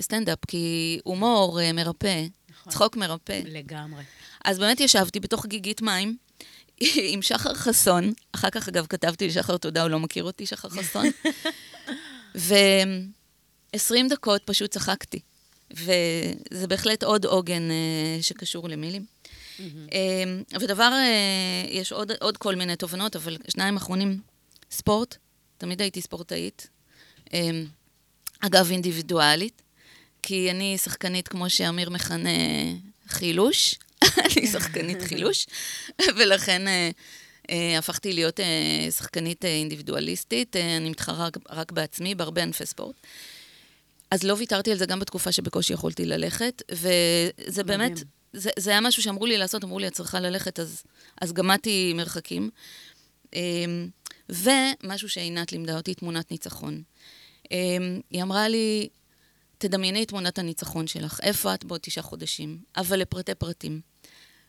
[0.00, 2.72] סטנדאפ, כי הומור מרפא, נכון.
[2.72, 3.40] צחוק מרפא.
[3.44, 4.02] לגמרי.
[4.44, 6.16] אז באמת ישבתי בתוך גיגית מים
[7.12, 11.06] עם שחר חסון, אחר כך אגב כתבתי לשחר תודה, הוא לא מכיר אותי, שחר חסון,
[13.74, 15.20] ו-20 דקות פשוט צחקתי.
[15.70, 19.04] וזה בהחלט עוד עוגן אה, שקשור למילים.
[19.60, 24.20] אה, ודבר, אה, יש עוד, עוד כל מיני תובנות, אבל שניים אחרונים,
[24.70, 25.16] ספורט,
[25.58, 26.68] תמיד הייתי ספורטאית.
[27.34, 27.50] אה,
[28.40, 29.62] אגב, אינדיבידואלית,
[30.22, 32.30] כי אני שחקנית, כמו שאמיר מכנה,
[33.08, 33.74] חילוש.
[34.24, 35.46] אני שחקנית חילוש,
[36.16, 36.90] ולכן אה,
[37.50, 40.56] אה, הפכתי להיות אה, שחקנית אה, אינדיבידואליסטית.
[40.56, 42.96] אה, אני מתחרה רק, בעצמי בהרבה ענפי ספורט.
[44.10, 48.02] אז לא ויתרתי על זה גם בתקופה שבקושי יכולתי ללכת, וזה באמת.
[48.32, 50.82] זה, זה היה משהו שאמרו לי לעשות, אמרו לי, את צריכה ללכת, אז,
[51.20, 52.50] אז גמדתי מרחקים.
[53.34, 53.88] אמ,
[54.28, 56.82] ומשהו שעינת לימדה אותי, תמונת ניצחון.
[57.50, 58.88] אמ, היא אמרה לי,
[59.58, 63.80] תדמייני את תמונת הניצחון שלך, איפה את בעוד תשעה חודשים, אבל לפרטי פרטים.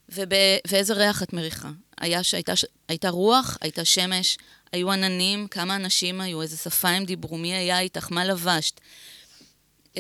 [0.10, 1.72] ואיזה ריח את מריחה.
[1.98, 2.54] היה שהייתה
[2.90, 4.38] הייתה רוח, הייתה שמש,
[4.72, 8.82] היו עננים, כמה אנשים היו, איזה שפה הם דיברו, מי היה איתך, מה לבשת.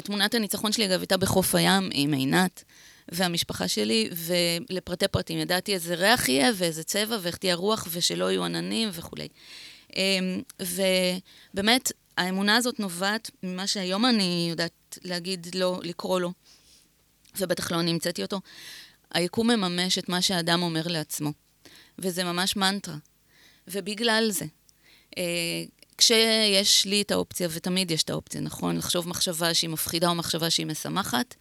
[0.01, 2.63] תמונת הניצחון שלי, אגב, הייתה בחוף הים עם עינת
[3.11, 4.09] והמשפחה שלי,
[4.69, 9.27] ולפרטי פרטים ידעתי איזה ריח יהיה ואיזה צבע ואיך תהיה רוח ושלא יהיו עננים וכולי.
[9.95, 16.31] אמ, ובאמת, האמונה הזאת נובעת ממה שהיום אני יודעת להגיד לו, לקרוא לו,
[17.37, 18.41] ובטח לא אני המצאתי אותו.
[19.13, 21.31] היקום מממש את מה שהאדם אומר לעצמו,
[21.99, 22.95] וזה ממש מנטרה.
[23.67, 24.45] ובגלל זה,
[25.17, 25.23] אה,
[25.97, 28.77] כשיש לי את האופציה, ותמיד יש את האופציה, נכון?
[28.77, 31.35] לחשוב מחשבה שהיא מפחידה או מחשבה שהיא משמחת,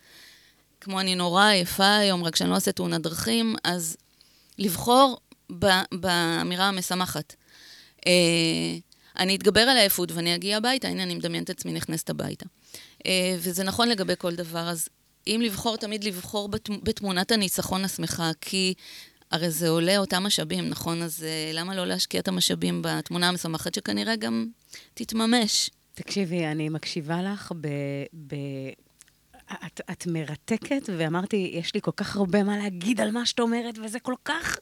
[0.80, 3.96] כמו אני נורא עייפה היום, רק שאני לא עושה תאונת דרכים, אז
[4.58, 5.20] לבחור
[5.58, 7.34] ב- באמירה המשמחת.
[8.06, 8.12] אה,
[9.18, 12.46] אני אתגבר על העייפות ואני אגיע הביתה, הנה, אני מדמיינת את עצמי נכנסת הביתה.
[13.06, 14.88] אה, וזה נכון לגבי כל דבר, אז
[15.26, 18.74] אם לבחור, תמיד לבחור בת, בתמונת הניצחון השמחה, כי
[19.30, 21.02] הרי זה עולה אותם משאבים, נכון?
[21.02, 24.46] אז אה, למה לא להשקיע את המשאבים בתמונה המשמחת, שכנראה גם
[24.94, 25.70] תתממש?
[25.94, 27.68] תקשיבי, אני מקשיבה לך ב...
[28.26, 28.34] ב...
[29.66, 33.78] את, את מרתקת, ואמרתי, יש לי כל כך הרבה מה להגיד על מה שאת אומרת,
[33.84, 34.58] וזה כל כך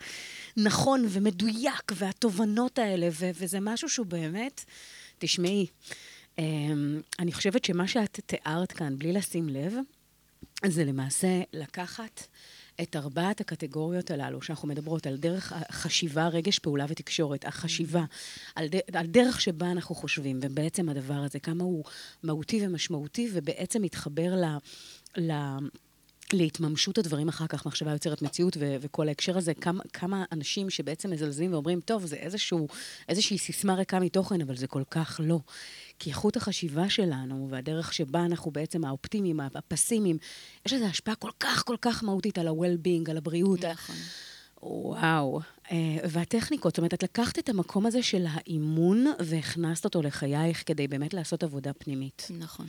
[0.57, 4.65] נכון ומדויק, והתובנות האלה, ו, וזה משהו שהוא באמת,
[5.19, 5.67] תשמעי,
[6.39, 9.75] אמ, אני חושבת שמה שאת תיארת כאן, בלי לשים לב,
[10.67, 12.27] זה למעשה לקחת
[12.83, 18.05] את ארבעת הקטגוריות הללו, שאנחנו מדברות על דרך החשיבה, רגש, פעולה ותקשורת, החשיבה,
[18.55, 21.85] על, ד, על דרך שבה אנחנו חושבים, ובעצם הדבר הזה, כמה הוא
[22.23, 24.45] מהותי ומשמעותי, ובעצם מתחבר ל...
[25.17, 25.33] ל
[26.35, 31.11] להתממשות הדברים אחר כך, מחשבה יוצרת מציאות ו- וכל ההקשר הזה, כמה, כמה אנשים שבעצם
[31.11, 32.69] מזלזלים ואומרים, טוב, זה איזשהו,
[33.09, 35.39] איזושהי סיסמה ריקה מתוכן, אבל זה כל כך לא.
[35.99, 40.19] כי איכות החשיבה שלנו והדרך שבה אנחנו בעצם האופטימיים, הפסימיים,
[40.67, 43.65] יש לזה השפעה כל כך כל כך מהותית על ה-well-being, על הבריאות.
[43.65, 43.97] נכון.
[44.65, 45.41] וואו.
[45.73, 45.77] אה,
[46.09, 51.15] והטכניקות, זאת אומרת, את לקחת את המקום הזה של האימון והכנסת אותו לחייך כדי באמת
[51.15, 52.29] לעשות עבודה פנימית.
[52.39, 52.67] נכון.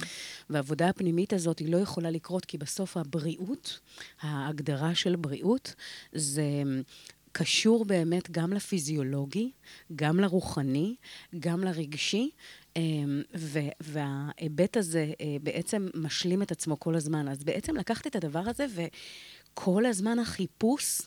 [0.49, 3.79] והעבודה הפנימית הזאת היא לא יכולה לקרות, כי בסוף הבריאות,
[4.21, 5.75] ההגדרה של בריאות,
[6.11, 6.43] זה
[7.31, 9.51] קשור באמת גם לפיזיולוגי,
[9.95, 10.95] גם לרוחני,
[11.39, 12.29] גם לרגשי,
[13.35, 17.27] ו- וההיבט הזה אה, בעצם משלים את עצמו כל הזמן.
[17.27, 18.65] אז בעצם לקחת את הדבר הזה,
[19.53, 21.01] וכל הזמן החיפוש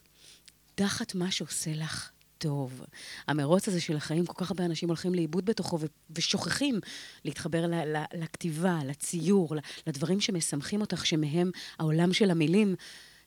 [0.78, 2.82] תחת מה שעושה לך טוב.
[3.28, 6.80] המרוץ הזה של החיים, כל כך הרבה אנשים הולכים לאיבוד בתוכו ו- ושוכחים
[7.24, 12.74] להתחבר ל- ל- לכתיבה, לציור, ל- לדברים שמשמחים אותך, שמהם העולם של המילים.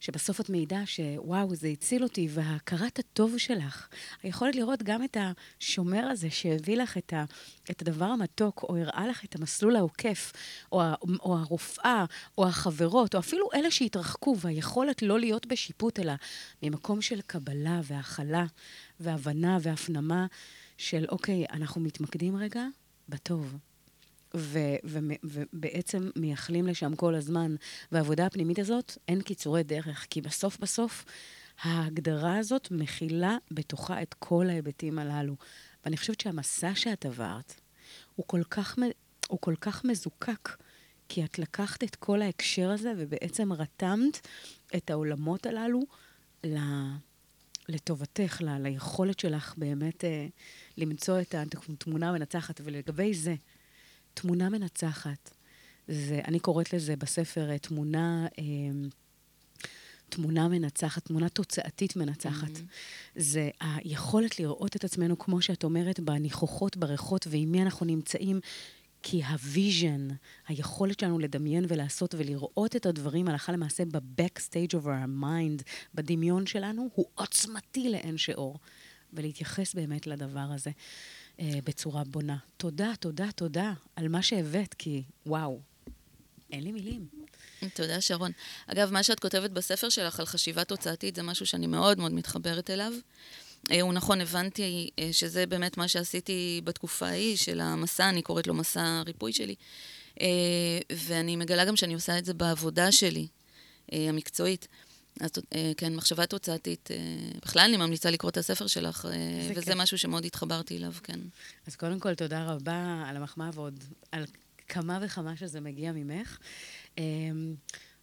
[0.01, 3.87] שבסוף את מעידה שוואו, זה הציל אותי, והכרת הטוב שלך,
[4.23, 7.25] היכולת לראות גם את השומר הזה שהביא לך את, ה,
[7.71, 10.31] את הדבר המתוק, או הראה לך את המסלול העוקף,
[10.71, 12.05] או, ה, או הרופאה,
[12.37, 16.13] או החברות, או אפילו אלה שהתרחקו, והיכולת לא להיות בשיפוט, אלא
[16.63, 18.45] ממקום של קבלה והכלה,
[18.99, 20.25] והבנה והפנמה
[20.77, 22.63] של, אוקיי, אנחנו מתמקדים רגע
[23.09, 23.57] בטוב.
[25.23, 27.55] ובעצם מייחלים לשם כל הזמן.
[27.91, 31.05] והעבודה הפנימית הזאת, אין קיצורי דרך, כי בסוף בסוף
[31.61, 35.35] ההגדרה הזאת מכילה בתוכה את כל ההיבטים הללו.
[35.85, 37.61] ואני חושבת שהמסע שאת עברת
[38.15, 38.77] הוא כל כך,
[39.29, 40.49] הוא כל כך מזוקק,
[41.09, 44.27] כי את לקחת את כל ההקשר הזה ובעצם רתמת
[44.75, 45.81] את העולמות הללו
[46.43, 46.57] ל...
[47.69, 50.27] לטובתך, ל- ליכולת שלך באמת אה,
[50.77, 52.61] למצוא את התמונה המנצחת.
[52.63, 53.35] ולגבי זה,
[54.13, 55.29] תמונה מנצחת.
[55.87, 58.43] זה, אני קוראת לזה בספר אה, תמונה, אה,
[60.09, 62.57] תמונה מנצחת, תמונה תוצאתית מנצחת.
[62.57, 63.15] אממ-הממ.
[63.15, 68.39] זה היכולת לראות את עצמנו, כמו שאת אומרת, בניחוחות, בריחות, ועם מי אנחנו נמצאים.
[69.03, 70.07] כי ה vision,
[70.47, 76.89] היכולת שלנו לדמיין ולעשות ולראות את הדברים הלכה למעשה ב-backstage of our mind, בדמיון שלנו,
[76.93, 78.59] הוא עוצמתי לאין שיעור.
[79.13, 80.71] ולהתייחס באמת לדבר הזה.
[81.39, 82.37] אה, בצורה בונה.
[82.57, 85.59] תודה, תודה, תודה על מה שהבאת, כי וואו,
[86.51, 87.07] אין לי מילים.
[87.73, 88.31] תודה, שרון.
[88.67, 92.69] אגב, מה שאת כותבת בספר שלך על חשיבה תוצאתית זה משהו שאני מאוד מאוד מתחברת
[92.69, 92.93] אליו.
[93.71, 98.47] אה, הוא נכון, הבנתי אה, שזה באמת מה שעשיתי בתקופה ההיא של המסע, אני קוראת
[98.47, 99.55] לו מסע הריפוי שלי.
[100.21, 100.27] אה,
[100.91, 103.27] ואני מגלה גם שאני עושה את זה בעבודה שלי,
[103.91, 104.67] המקצועית.
[105.19, 106.89] אז אה, כן, מחשבה תוצאתית.
[106.91, 106.97] אה,
[107.45, 109.75] בכלל, אני ממליצה לקרוא את הספר שלך, אה, וזה כיף.
[109.77, 111.19] משהו שמאוד התחברתי אליו, כן.
[111.67, 114.25] אז קודם כל, תודה רבה על המחמאה ועוד על
[114.67, 116.37] כמה וכמה שזה מגיע ממך.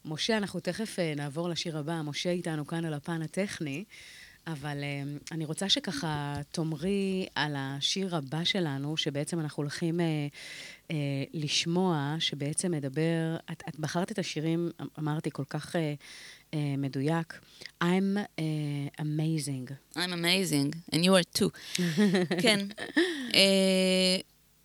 [0.04, 2.02] משה, אנחנו תכף נעבור לשיר הבא.
[2.02, 3.84] משה איתנו כאן על הפן הטכני,
[4.46, 4.76] אבל
[5.32, 10.00] אני רוצה שככה תאמרי על השיר הבא שלנו, שבעצם אנחנו הולכים
[11.34, 13.36] לשמוע, שבעצם מדבר...
[13.52, 15.76] את, את בחרת את השירים, אמרתי, כל כך
[16.54, 17.40] אה, מדויק.
[17.84, 19.72] I'm uh, amazing.
[19.96, 21.80] I'm amazing, and you are too.
[22.42, 22.66] כן.
[23.34, 24.16] אה,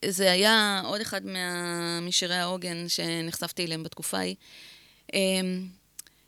[0.06, 2.00] זה היה עוד אחד מה...
[2.02, 4.36] משירי העוגן שנחשפתי אליהם בתקופה ההיא.
[5.14, 5.20] אה,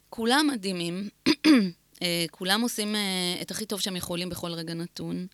[0.10, 1.10] כולם מדהימים,
[2.01, 3.01] אה, כולם עושים אה,
[3.41, 5.28] את הכי טוב שהם יכולים בכל רגע נתון,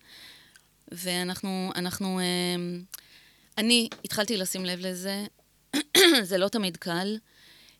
[0.92, 2.24] ואנחנו, אנחנו, אה,
[3.58, 5.24] אני התחלתי לשים לב לזה,
[6.22, 7.16] זה לא תמיד קל.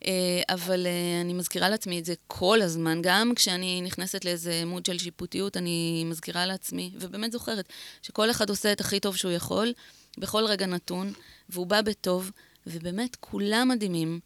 [0.06, 4.86] אה, אבל אה, אני מזכירה לעצמי את זה כל הזמן, גם כשאני נכנסת לאיזה מוד
[4.86, 7.68] של שיפוטיות, אני מזכירה לעצמי, ובאמת זוכרת,
[8.02, 9.72] שכל אחד עושה את הכי טוב שהוא יכול,
[10.18, 11.12] בכל רגע נתון,
[11.48, 12.30] והוא בא בטוב,
[12.66, 14.20] ובאמת כולם מדהימים.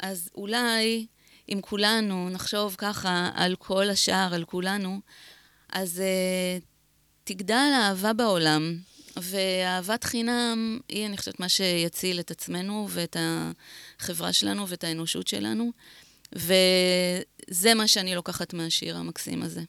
[0.00, 1.06] אז אולי,
[1.48, 5.00] אם כולנו נחשוב ככה על כל השאר, על כולנו,
[5.72, 6.64] אז uh,
[7.24, 8.78] תגדל האהבה בעולם,
[9.22, 13.16] ואהבת חינם היא, אני חושבת, מה שיציל את עצמנו ואת
[14.00, 15.72] החברה שלנו ואת האנושות שלנו,
[16.32, 19.62] וזה מה שאני לוקחת מהשיר המקסים הזה.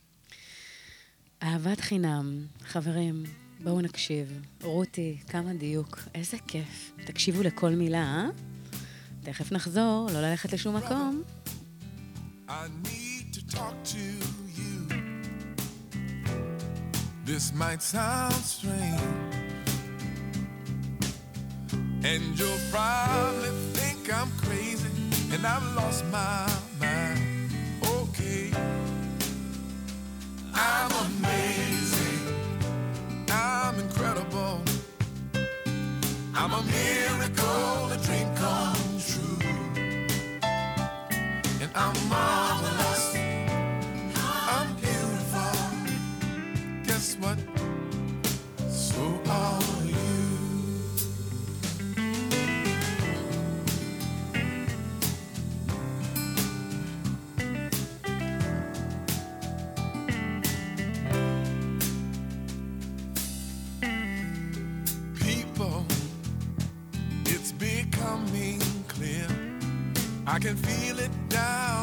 [1.42, 3.24] אהבת חינם, חברים,
[3.60, 4.40] בואו נקשיב.
[4.62, 6.92] רותי, כמה דיוק, איזה כיף.
[7.04, 8.28] תקשיבו לכל מילה, אה?
[9.22, 11.22] תכף נחזור, לא ללכת לשום מקום.
[12.48, 12.52] I
[12.84, 14.04] need to talk to
[14.58, 14.72] you.
[17.26, 19.35] This might sound strange,
[22.08, 24.88] And you'll probably think I'm crazy
[25.32, 26.48] and I've lost my
[26.78, 27.50] mind.
[27.84, 28.52] Okay,
[30.54, 32.20] I'm amazing,
[33.28, 34.62] I'm incredible,
[36.32, 39.38] I'm a miracle, a dream come true,
[41.60, 43.16] and I'm marvelous,
[44.54, 45.58] I'm beautiful.
[46.84, 47.38] Guess what?
[48.70, 49.65] So all.
[70.36, 71.75] I can feel it down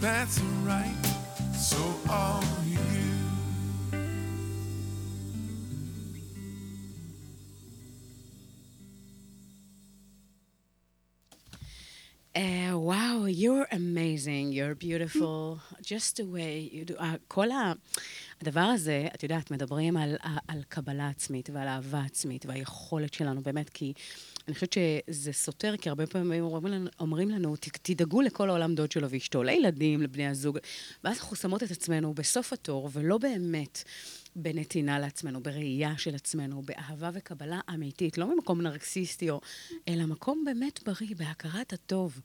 [0.00, 0.94] That's right.
[1.56, 1.78] So
[2.10, 2.78] are you.
[12.36, 16.96] Uh, wow, you're amazing, you're beautiful, just the way you do.
[16.96, 17.74] Uh, כל ה...
[18.41, 20.15] הדבר הזה, את יודעת, מדברים על,
[20.47, 23.93] על קבלה עצמית ועל אהבה עצמית והיכולת שלנו, באמת, כי
[24.47, 28.75] אני חושבת שזה סותר, כי הרבה פעמים אומרים לנו, אומרים לנו "ת- תדאגו לכל העולם
[28.75, 30.57] דוד שלו ואשתו, לילדים, לבני הזוג,
[31.03, 33.83] ואז אנחנו שמות את עצמנו בסוף התור, ולא באמת
[34.35, 39.29] בנתינה לעצמנו, בראייה של עצמנו, באהבה וקבלה אמיתית, לא ממקום נרקסיסטי,
[39.87, 42.19] אלא מקום באמת בריא, בהכרת הטוב.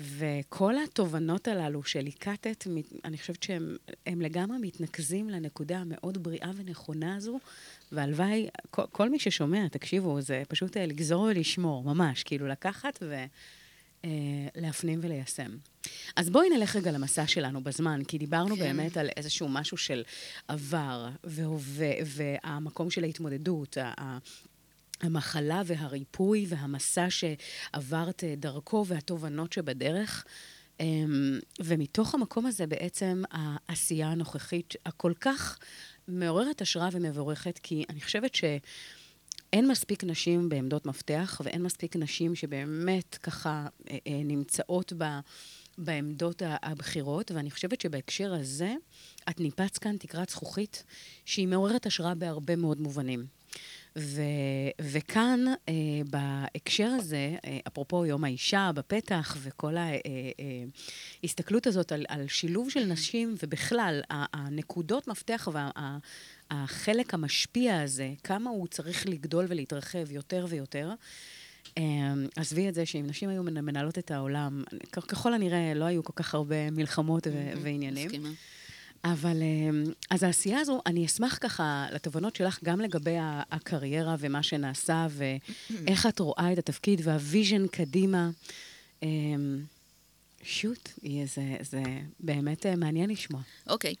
[0.00, 2.66] וכל התובנות הללו שליקטת,
[3.04, 3.76] אני חושבת שהם
[4.06, 7.38] הם לגמרי מתנקזים לנקודה המאוד בריאה ונכונה הזו,
[7.92, 13.02] והלוואי, כל, כל מי ששומע, תקשיבו, זה פשוט אה, לגזור ולשמור, ממש, כאילו לקחת
[14.54, 15.56] ולהפנים וליישם.
[16.16, 18.62] אז בואי נלך רגע למסע שלנו בזמן, כי דיברנו כן.
[18.62, 20.02] באמת על איזשהו משהו של
[20.48, 23.76] עבר והווה, והמקום של ההתמודדות,
[25.00, 30.24] המחלה והריפוי והמסע שעברת אה, דרכו והתובנות שבדרך.
[30.80, 35.58] אמ, ומתוך המקום הזה בעצם העשייה הנוכחית הכל כך
[36.08, 43.18] מעוררת השראה ומבורכת, כי אני חושבת שאין מספיק נשים בעמדות מפתח, ואין מספיק נשים שבאמת
[43.22, 45.04] ככה אה, אה, נמצאות ב...
[45.78, 48.74] בעמדות הבכירות, ואני חושבת שבהקשר הזה,
[49.30, 50.84] את ניפץ כאן תקרת זכוכית
[51.24, 53.39] שהיא מעוררת השראה בהרבה מאוד מובנים.
[53.98, 54.22] ו,
[54.80, 55.74] וכאן, אה,
[56.10, 59.74] בהקשר הזה, אה, אפרופו יום האישה בפתח וכל
[61.22, 65.48] ההסתכלות הזאת על, על שילוב של נשים, ובכלל, הנקודות מפתח
[66.50, 70.92] והחלק המשפיע הזה, כמה הוא צריך לגדול ולהתרחב יותר ויותר.
[71.78, 71.82] אה,
[72.36, 76.12] עזבי את זה שאם נשים היו מנ- מנהלות את העולם, ככל הנראה לא היו כל
[76.16, 77.26] כך הרבה מלחמות
[77.62, 78.06] ועניינים.
[78.06, 78.28] מסכימה.
[79.04, 83.16] אבל אמ, אז העשייה הזו, אני אשמח ככה לתובנות שלך גם לגבי
[83.50, 88.30] הקריירה ומה שנעשה, ואיך את רואה את התפקיד והוויז'ן קדימה.
[89.02, 89.64] אמ,
[90.42, 90.88] שוט,
[91.24, 91.82] זה, זה
[92.20, 93.40] באמת אה, מעניין לשמוע.
[93.66, 93.94] אוקיי,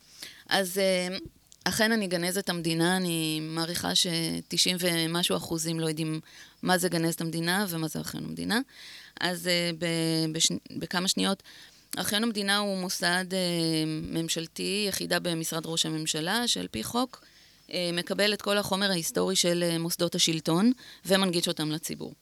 [0.48, 1.16] אז אה,
[1.64, 6.20] אכן אני גנזת המדינה, אני מעריכה ש-90 ומשהו אחוזים לא יודעים
[6.62, 8.60] מה זה גנזת המדינה ומה זה ארכיון המדינה.
[9.20, 9.70] אז אה.
[10.78, 11.42] בכמה שניות,
[11.98, 13.38] ארכיון המדינה הוא מוסד אה,
[13.86, 17.24] ממשלתי, יחידה במשרד ראש הממשלה, שעל פי חוק
[17.72, 20.72] אה, מקבל את כל החומר ההיסטורי של אה, מוסדות השלטון
[21.06, 22.14] ומנגיש אותם לציבור.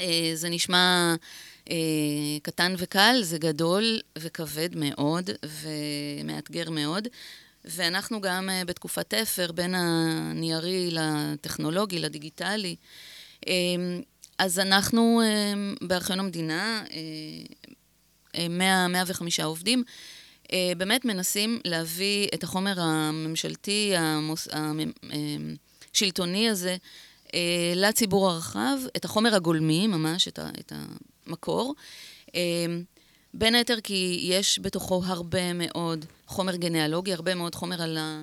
[0.00, 1.14] אה, זה נשמע
[1.70, 1.76] אה,
[2.42, 7.08] קטן וקל, זה גדול וכבד מאוד ומאתגר מאוד.
[7.66, 12.76] ואנחנו גם אה, בתקופת תפר בין הניירי לטכנולוגי, לדיגיטלי.
[13.48, 13.52] אה,
[14.38, 15.54] אז אנחנו אה,
[15.86, 16.84] בארכיון המדינה,
[18.50, 19.84] 100, 105 עובדים,
[20.76, 24.48] באמת מנסים להביא את החומר הממשלתי, המוס,
[25.94, 26.76] השלטוני הזה,
[27.74, 30.72] לציבור הרחב, את החומר הגולמי, ממש, את, ה, את
[31.26, 31.74] המקור.
[33.38, 38.22] בין היתר כי יש בתוכו הרבה מאוד חומר גנאלוגי, הרבה מאוד חומר על, ה,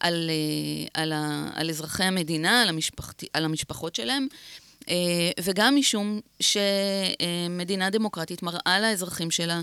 [0.00, 4.65] על, אה, על, ה, על אזרחי המדינה, על, המשפחת, על המשפחות שלהם, אה,
[5.40, 9.60] וגם משום שמדינה דמוקרטית מראה לאזרחים שלה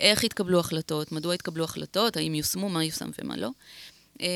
[0.00, 3.50] איך התקבלו החלטות, מדוע התקבלו החלטות, האם יושמו, מה יושם ומה לא.
[4.20, 4.26] אה,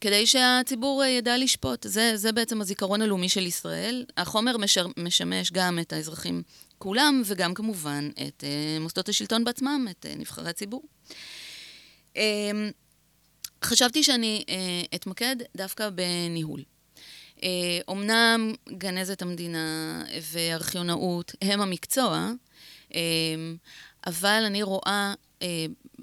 [0.00, 1.86] כדי שהציבור ידע לשפוט.
[1.88, 4.04] זה, זה בעצם הזיכרון הלאומי של ישראל.
[4.16, 6.42] החומר משר, משמש גם את האזרחים
[6.78, 8.44] כולם, וגם כמובן את
[8.80, 10.82] מוסדות השלטון בעצמם, את נבחרי הציבור.
[13.64, 14.44] חשבתי שאני
[14.94, 16.62] אתמקד דווקא בניהול.
[17.88, 22.30] אומנם uh, גנזת המדינה וארכיונאות הם המקצוע,
[22.90, 22.94] uh,
[24.06, 25.44] אבל אני רואה uh,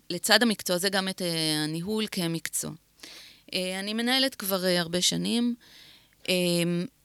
[0.10, 1.22] לצד המקצוע הזה גם את
[1.64, 2.72] הניהול כמקצוע.
[3.80, 5.56] אני מנהלת כבר הרבה שנים.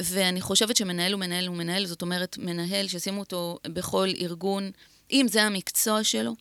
[0.02, 4.70] ואני חושבת שמנהל הוא מנהל הוא מנהל, זאת אומרת, מנהל שישימו אותו בכל ארגון,
[5.12, 6.36] אם זה המקצוע שלו, אה,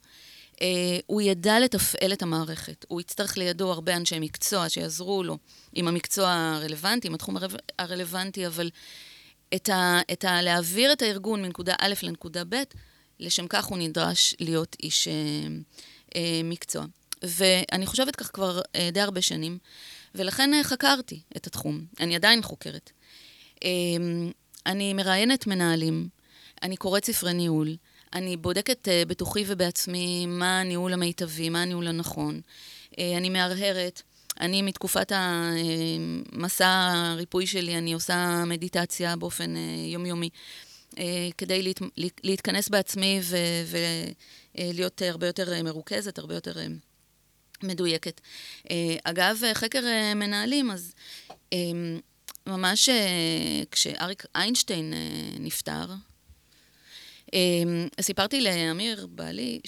[1.05, 2.85] הוא ידע לתפעל את המערכת.
[2.87, 5.37] הוא יצטרך לידו הרבה אנשי מקצוע שיעזרו לו
[5.73, 7.37] עם המקצוע הרלוונטי, עם התחום
[7.79, 8.69] הרלוונטי, אבל
[9.55, 12.63] את ה, את ה, להעביר את הארגון מנקודה א' לנקודה ב',
[13.19, 15.13] לשם כך הוא נדרש להיות איש אה,
[16.15, 16.85] אה, מקצוע.
[17.23, 19.57] ואני חושבת כך כבר אה, די הרבה שנים.
[20.15, 21.85] ולכן אה, חקרתי את התחום.
[21.99, 22.91] אני עדיין חוקרת.
[23.63, 24.31] אמ,
[24.65, 26.09] אני מראיינת מנהלים,
[26.63, 27.75] אני קוראת ספרי ניהול,
[28.13, 32.41] אני בודקת אה, בתוכי ובעצמי מה הניהול המיטבי, מה הניהול הנכון.
[32.99, 34.01] אה, אני מהרהרת.
[34.39, 39.53] אני מתקופת המסע הריפוי שלי, אני עושה מדיטציה באופן
[39.87, 40.29] יומיומי,
[41.37, 41.81] כדי להת,
[42.23, 43.19] להתכנס בעצמי
[44.55, 46.53] ולהיות הרבה יותר מרוכזת, הרבה יותר
[47.63, 48.21] מדויקת.
[48.71, 50.93] אה, אגב, חקר אה, מנהלים, אז
[51.53, 51.57] אה,
[52.47, 52.89] ממש
[53.71, 54.93] כשאריק איינשטיין
[55.39, 55.85] נפטר,
[58.01, 59.59] סיפרתי לאמיר, בעלי,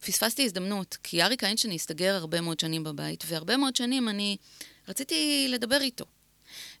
[0.00, 4.36] שפספסתי הזדמנות, כי אריק איינשטיין הסתגר הרבה מאוד שנים בבית, והרבה מאוד שנים אני
[4.88, 6.04] רציתי לדבר איתו.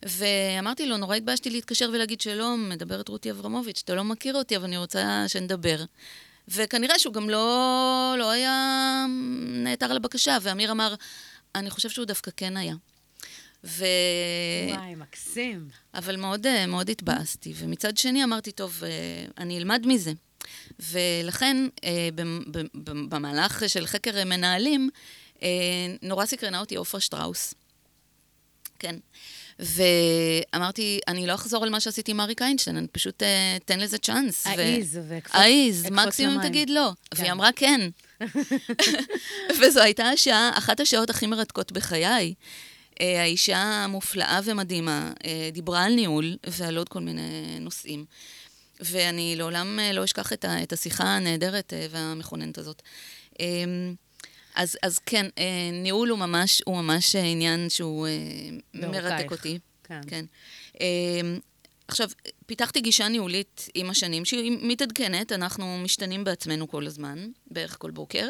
[0.02, 4.64] ואמרתי לו, נורא התביישתי להתקשר ולהגיד שלום, מדברת רותי אברמוביץ', אתה לא מכיר אותי, אבל
[4.64, 5.84] אני רוצה שנדבר.
[6.48, 9.06] וכנראה שהוא גם לא, לא היה
[9.46, 10.94] נעתר לבקשה, ואמיר אמר,
[11.54, 12.74] אני חושב שהוא דווקא כן היה.
[13.66, 13.84] ו...
[14.70, 15.68] וואי, מקסים.
[15.94, 17.52] אבל מאוד, אה, מאוד התבאסתי.
[17.56, 18.90] ומצד שני אמרתי, טוב, אה,
[19.38, 20.12] אני אלמד מזה.
[20.90, 22.08] ולכן, אה,
[23.08, 24.90] במהלך של חקר מנהלים,
[26.02, 27.54] נורא סקרנה אותי עופרה שטראוס.
[28.78, 28.96] כן.
[29.58, 33.22] ואמרתי, אני לא אחזור על מה שעשיתי עם אריק איינשטיין, אני פשוט
[33.56, 34.46] אתן לזה צ'אנס.
[34.46, 36.90] העיז, וקפוץ העיז, מקסימום תגיד לא.
[37.10, 37.22] כן.
[37.22, 37.80] והיא אמרה כן.
[39.60, 42.34] וזו הייתה השעה, אחת השעות הכי מרתקות בחיי.
[43.00, 48.04] אה, האישה המופלאה ומדהימה אה, דיברה על ניהול ועל עוד כל מיני נושאים.
[48.80, 52.82] ואני לעולם אה, לא אשכח את השיחה הנהדרת והמכוננת הזאת.
[53.40, 53.94] אמ,
[54.54, 55.26] אז, אז כן,
[55.72, 58.08] ניהול הוא ממש, הוא ממש עניין שהוא
[58.74, 59.58] מרתק אותי.
[59.84, 60.00] כן.
[60.06, 60.24] כן.
[61.88, 62.08] עכשיו,
[62.46, 68.28] פיתחתי גישה ניהולית עם השנים, שהיא מתעדכנת, אנחנו משתנים בעצמנו כל הזמן, בערך כל בוקר.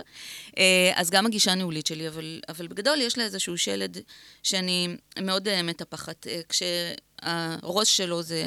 [0.58, 3.98] אה, אז גם הגישה הניהולית שלי, אבל, אבל בגדול יש לה איזשהו שלד
[4.42, 4.88] שאני
[5.20, 8.44] מאוד אה, מטפחת, אה, כשהראש שלו זה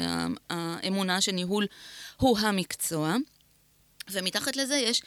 [0.50, 1.66] האמונה שניהול
[2.16, 3.16] הוא המקצוע,
[4.12, 5.02] ומתחת לזה יש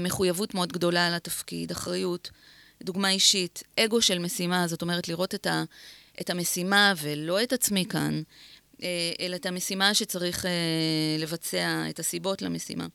[0.00, 2.30] מחויבות מאוד גדולה על התפקיד, אחריות,
[2.82, 5.64] דוגמה אישית, אגו של משימה, זאת אומרת לראות את, ה,
[6.20, 8.22] את המשימה ולא את עצמי כאן,
[9.20, 10.50] אלא את המשימה שצריך אה,
[11.18, 12.86] לבצע, את הסיבות למשימה.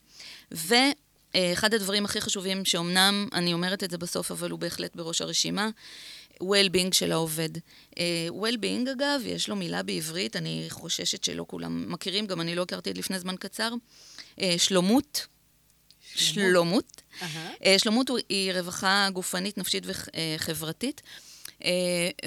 [0.51, 5.69] ואחד הדברים הכי חשובים, שאומנם אני אומרת את זה בסוף, אבל הוא בהחלט בראש הרשימה,
[6.43, 7.49] well-being של העובד.
[8.29, 12.93] Well-being, אגב, יש לו מילה בעברית, אני חוששת שלא כולם מכירים, גם אני לא הכרתי
[12.93, 13.73] לפני זמן קצר.
[14.57, 15.27] שלומות.
[16.15, 17.01] שלומות.
[17.65, 21.01] אה, שלומות היא רווחה גופנית, נפשית וחברתית,
[21.65, 21.69] אה,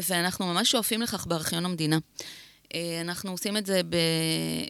[0.08, 1.98] ואנחנו ממש שואפים לכך בארכיון המדינה.
[2.74, 3.80] אה, אנחנו עושים את זה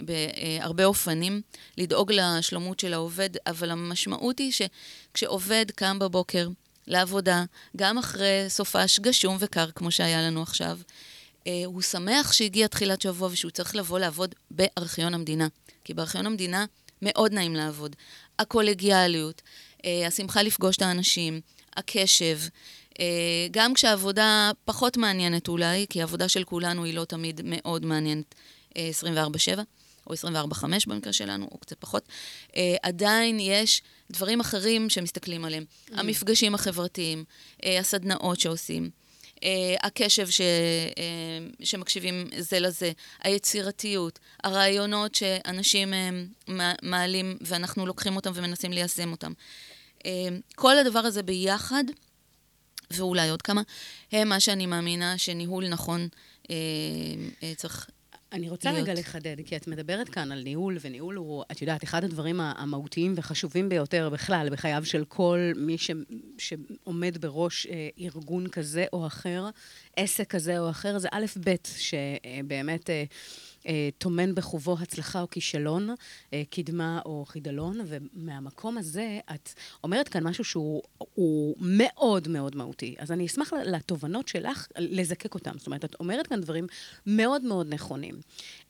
[0.05, 1.41] בהרבה אופנים,
[1.79, 6.49] לדאוג לשלומות של העובד, אבל המשמעות היא שכשעובד קם בבוקר
[6.87, 7.45] לעבודה,
[7.77, 10.79] גם אחרי סופש גשום וקר, כמו שהיה לנו עכשיו,
[11.65, 15.49] הוא שמח שהגיע תחילת שבוע ושהוא צריך לבוא לעבוד בארכיון המדינה.
[15.85, 16.65] כי בארכיון המדינה
[17.03, 17.97] מאוד נעים לעבוד.
[18.39, 19.43] הקולגיאליות,
[19.85, 21.41] אה, השמחה לפגוש את האנשים,
[21.77, 22.49] הקשב, אה,
[23.51, 28.35] גם כשהעבודה פחות מעניינת אולי, כי העבודה של כולנו היא לא תמיד מאוד מעניינת
[28.77, 28.91] אה,
[29.57, 29.59] 24-7,
[30.07, 32.09] או 24-5 במקרה שלנו, או קצת פחות,
[32.57, 35.65] אה, עדיין יש דברים אחרים שמסתכלים עליהם.
[35.65, 35.93] Mm.
[35.97, 37.25] המפגשים החברתיים,
[37.65, 38.91] אה, הסדנאות שעושים.
[39.45, 40.45] אה, הקשב ש, אה,
[41.65, 46.11] שמקשיבים זה לזה, היצירתיות, הרעיונות שאנשים אה,
[46.49, 49.33] מע- מעלים ואנחנו לוקחים אותם ומנסים ליישם אותם.
[50.07, 50.11] אה,
[50.55, 51.85] כל הדבר הזה ביחד,
[52.97, 53.63] ואולי עוד כמה,
[54.13, 56.09] הם מה שאני מאמינה שניהול נכון
[56.51, 56.57] אה,
[57.43, 57.91] אה, צריך...
[58.33, 58.89] אני רוצה להיות.
[58.89, 63.15] רגע לחדד, כי את מדברת כאן על ניהול, וניהול הוא, את יודעת, אחד הדברים המהותיים
[63.17, 65.91] וחשובים ביותר בכלל בחייו של כל מי ש,
[66.39, 69.51] שעומד בראש אה, ארגון כזה או אחר,
[69.97, 72.91] עסק כזה או אחר, זה א', ב', שבאמת...
[72.91, 73.05] אה,
[73.67, 75.95] אה, טומן בחובו הצלחה או כישלון,
[76.33, 79.49] אה, קדמה או חידלון, ומהמקום הזה את
[79.85, 80.83] אומרת כאן משהו שהוא
[81.15, 82.95] הוא מאוד מאוד מהותי.
[82.99, 85.53] אז אני אשמח לתובנות שלך לזקק אותם.
[85.59, 86.67] זאת אומרת, את אומרת כאן דברים
[87.07, 88.15] מאוד מאוד נכונים.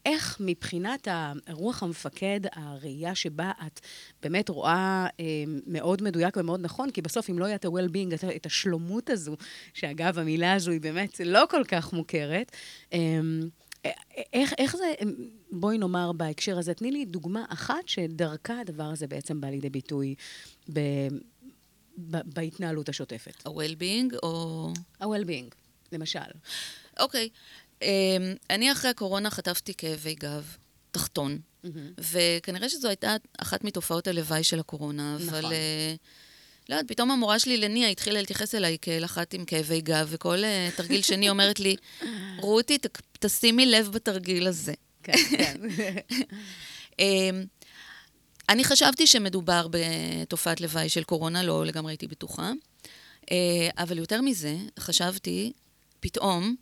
[0.06, 1.08] איך מבחינת
[1.50, 3.80] רוח המפקד, הראייה שבה את
[4.22, 5.24] באמת רואה אה,
[5.66, 9.36] מאוד מדויק ומאוד נכון, כי בסוף אם לא יהיה את ה-well-being, את השלומות הזו,
[9.74, 12.52] שאגב, המילה הזו היא באמת לא כל כך מוכרת,
[12.92, 13.20] אה,
[14.32, 14.94] איך, איך זה,
[15.50, 20.14] בואי נאמר בהקשר הזה, תני לי דוגמה אחת שדרכה הדבר הזה בעצם בא לידי ביטוי
[20.72, 20.80] ב,
[21.98, 23.46] ב, בהתנהלות השוטפת.
[23.46, 24.72] ה-well-being או...
[25.00, 25.54] ה-well-being,
[25.92, 26.18] למשל.
[27.00, 27.28] אוקיי.
[27.82, 27.88] אמ,
[28.50, 30.56] אני אחרי הקורונה חטפתי כאבי גב
[30.90, 31.38] תחתון,
[31.98, 35.38] וכנראה שזו הייתה אחת מתופעות הלוואי של הקורונה, אבל...
[35.38, 35.52] נכון.
[36.68, 40.44] לא יודעת, פתאום המורה שלי לניה התחילה להתייחס אליי כאל אחת עם כאבי גב, וכל
[40.44, 41.76] אה, תרגיל שני אומרת לי,
[42.38, 42.86] רותי, ת-
[43.20, 44.72] תשימי לב בתרגיל הזה.
[45.02, 45.56] כן, כן.
[46.98, 47.44] אמ,
[48.48, 52.52] אני חשבתי שמדובר בתופעת לוואי של קורונה, לא לגמרי הייתי בטוחה.
[53.30, 53.36] אה,
[53.78, 55.52] אבל יותר מזה, חשבתי
[56.00, 56.56] פתאום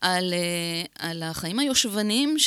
[0.00, 2.38] על, אה, על החיים היושבניים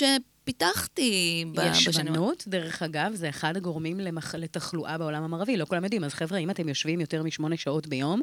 [0.50, 1.74] שפיתחתי בשנים...
[1.74, 4.36] ישבנות, דרך אגב, זה אחד הגורמים למח...
[4.36, 6.04] לתחלואה בעולם המערבי, לא כולם יודעים.
[6.04, 8.22] אז חבר'ה, אם אתם יושבים יותר משמונה שעות ביום,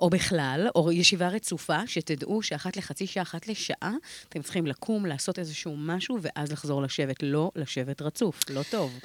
[0.00, 3.94] או בכלל, או ישיבה רצופה, שתדעו שאחת לחצי שעה, אחת לשעה,
[4.28, 7.22] אתם צריכים לקום, לעשות איזשהו משהו, ואז לחזור לשבת.
[7.22, 8.98] לא לשבת רצוף, לא טוב.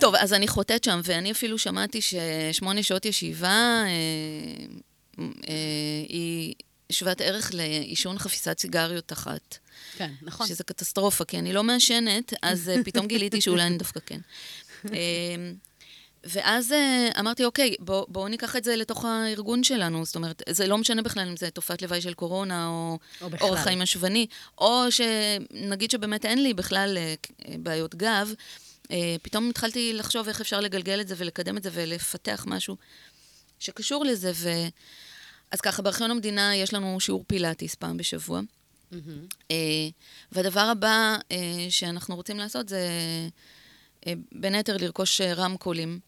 [0.00, 5.54] טוב, אז אני חוטאת שם, ואני אפילו שמעתי ששמונה שעות ישיבה אה, אה,
[6.08, 6.54] היא
[6.92, 9.58] שוות ערך לעישון חפיסת סיגריות אחת.
[9.96, 10.46] כן, נכון.
[10.46, 14.20] שזה קטסטרופה, כי אני לא מעשנת, אז אה, פתאום גיליתי שאולי אני דווקא כן.
[14.92, 14.98] אה,
[16.24, 20.04] ואז אה, אמרתי, אוקיי, בוא- בואו ניקח את זה לתוך הארגון שלנו.
[20.04, 23.28] זאת אומרת, זה לא משנה בכלל אם זה תופעת לוואי של קורונה, או או.
[23.40, 24.26] אורח חיים השוני,
[24.58, 27.14] או שנגיד שבאמת אין לי בכלל אה,
[27.58, 28.32] בעיות גב,
[29.22, 32.76] פתאום התחלתי לחשוב איך אפשר לגלגל את זה ולקדם את זה ולפתח משהו
[33.58, 34.32] שקשור לזה.
[34.34, 34.48] ו...
[35.54, 38.40] אז ככה, בארכיון המדינה יש לנו שיעור פילאטיס פעם בשבוע.
[39.50, 39.56] אה,
[40.32, 42.88] והדבר הבא אה, שאנחנו רוצים לעשות זה
[44.06, 46.00] אה, בין היתר לרכוש אה, רמקולים,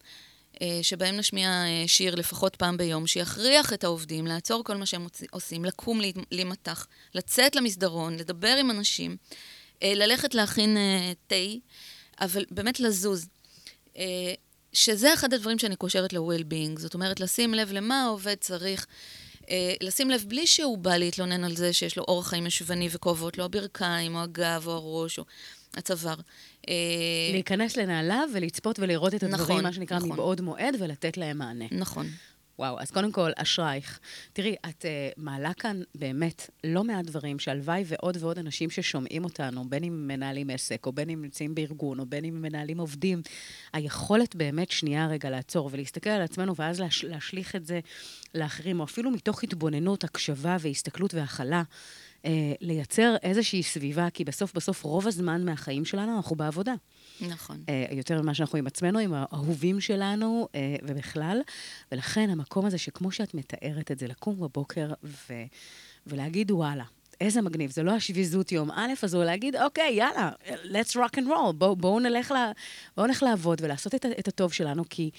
[0.61, 5.65] אה, שבהם נשמיע שיר לפחות פעם ביום, שיכריח את העובדים לעצור כל מה שהם עושים,
[5.65, 5.99] לקום
[6.31, 9.17] להימתח, לצאת למסדרון, לדבר עם אנשים,
[9.83, 10.77] ללכת להכין
[11.27, 11.35] תה,
[12.19, 13.27] אבל באמת לזוז.
[14.73, 18.87] שזה אחד הדברים שאני קושרת ל-well-being, זאת אומרת, לשים לב למה העובד צריך,
[19.81, 23.45] לשים לב בלי שהוא בא להתלונן על זה שיש לו אורח חיים ישבני וכואבות לו
[23.45, 25.23] הברכיים, או הגב, או הראש, או
[25.73, 26.15] הצוואר.
[26.69, 26.73] אה,
[27.31, 30.11] להיכנס לנעליו ולצפות ולראות את הדברים, נכון, מה שנקרא, נכון.
[30.11, 31.65] מבעוד מועד, ולתת להם מענה.
[31.71, 32.07] נכון.
[32.59, 33.99] וואו, אז קודם כל, אשרייך.
[34.33, 39.69] תראי, את uh, מעלה כאן באמת לא מעט דברים שהלוואי ועוד ועוד אנשים ששומעים אותנו,
[39.69, 43.21] בין אם מנהלים עסק, או בין אם נמצאים בארגון, או בין אם מנהלים עובדים,
[43.73, 47.79] היכולת באמת שנייה רגע לעצור ולהסתכל על עצמנו, ואז להש, להשליך את זה
[48.35, 51.63] לאחרים, או אפילו מתוך התבוננות, הקשבה והסתכלות והכלה.
[52.23, 52.27] uh,
[52.61, 56.73] לייצר איזושהי סביבה, כי בסוף בסוף רוב הזמן מהחיים שלנו אנחנו בעבודה.
[57.21, 57.63] נכון.
[57.69, 61.41] אה, יותר ממה שאנחנו עם עצמנו, עם האהובים שלנו אה, ובכלל.
[61.91, 65.33] ולכן המקום הזה שכמו שאת מתארת את זה, לקום בבוקר ו...
[66.07, 66.83] ולהגיד, וואלה,
[67.21, 71.27] איזה מגניב, זה לא השביזות יום א', אז הוא להגיד, אוקיי, יאללה, let's rock and
[71.27, 72.51] roll, בואו בוא נלך, לה,
[72.97, 75.11] בוא נלך לעבוד ולעשות את, את הטוב שלנו, כי,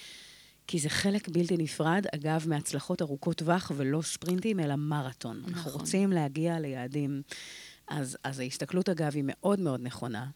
[0.67, 5.43] כי זה חלק בלתי נפרד, אגב, מהצלחות ארוכות טווח ולא ספרינטים, אלא מרתון.
[5.49, 5.73] אנחנו נכון.
[5.73, 7.23] רוצים להגיע ליעדים.
[7.89, 10.27] אז, אז ההסתכלות, אגב, היא מאוד מאוד נכונה.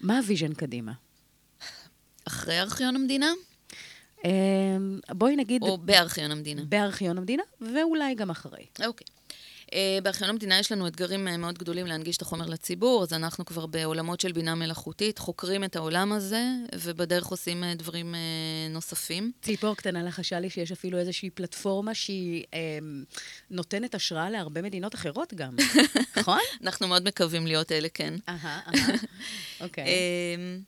[0.00, 0.92] מה ה vision קדימה?
[2.24, 3.32] אחרי ארכיון המדינה,
[4.24, 4.30] אמ,
[5.10, 6.62] בואי נגיד או בארכיון המדינה?
[6.68, 8.66] בארכיון המדינה, ואולי גם אחרי.
[8.86, 9.06] אוקיי.
[9.74, 13.44] אה, בארכיון המדינה יש לנו אתגרים אה, מאוד גדולים להנגיש את החומר לציבור, אז אנחנו
[13.44, 16.44] כבר בעולמות של בינה מלאכותית, חוקרים את העולם הזה,
[16.74, 18.14] ובדרך עושים אה, דברים
[18.70, 19.32] נוספים.
[19.42, 22.58] ציפור קטנה לחשה לי שיש אפילו איזושהי פלטפורמה שהיא אה,
[23.50, 25.56] נותנת השראה להרבה מדינות אחרות גם,
[26.18, 26.40] נכון?
[26.62, 28.14] אנחנו מאוד מקווים להיות אלה, כן.
[28.28, 28.96] אהה, אהה,
[29.60, 29.84] אוקיי.
[29.84, 30.60] אמ,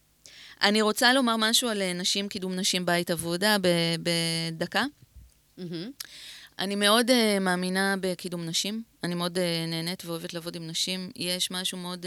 [0.62, 3.56] אני רוצה לומר משהו על נשים, קידום נשים בית עבודה
[4.02, 4.84] בדקה.
[5.58, 5.90] מהמם.
[6.58, 8.82] אני מאוד uh, מאמינה בקידום נשים.
[9.04, 11.10] אני מאוד uh, נהנית ואוהבת לעבוד עם נשים.
[11.16, 12.06] יש משהו מאוד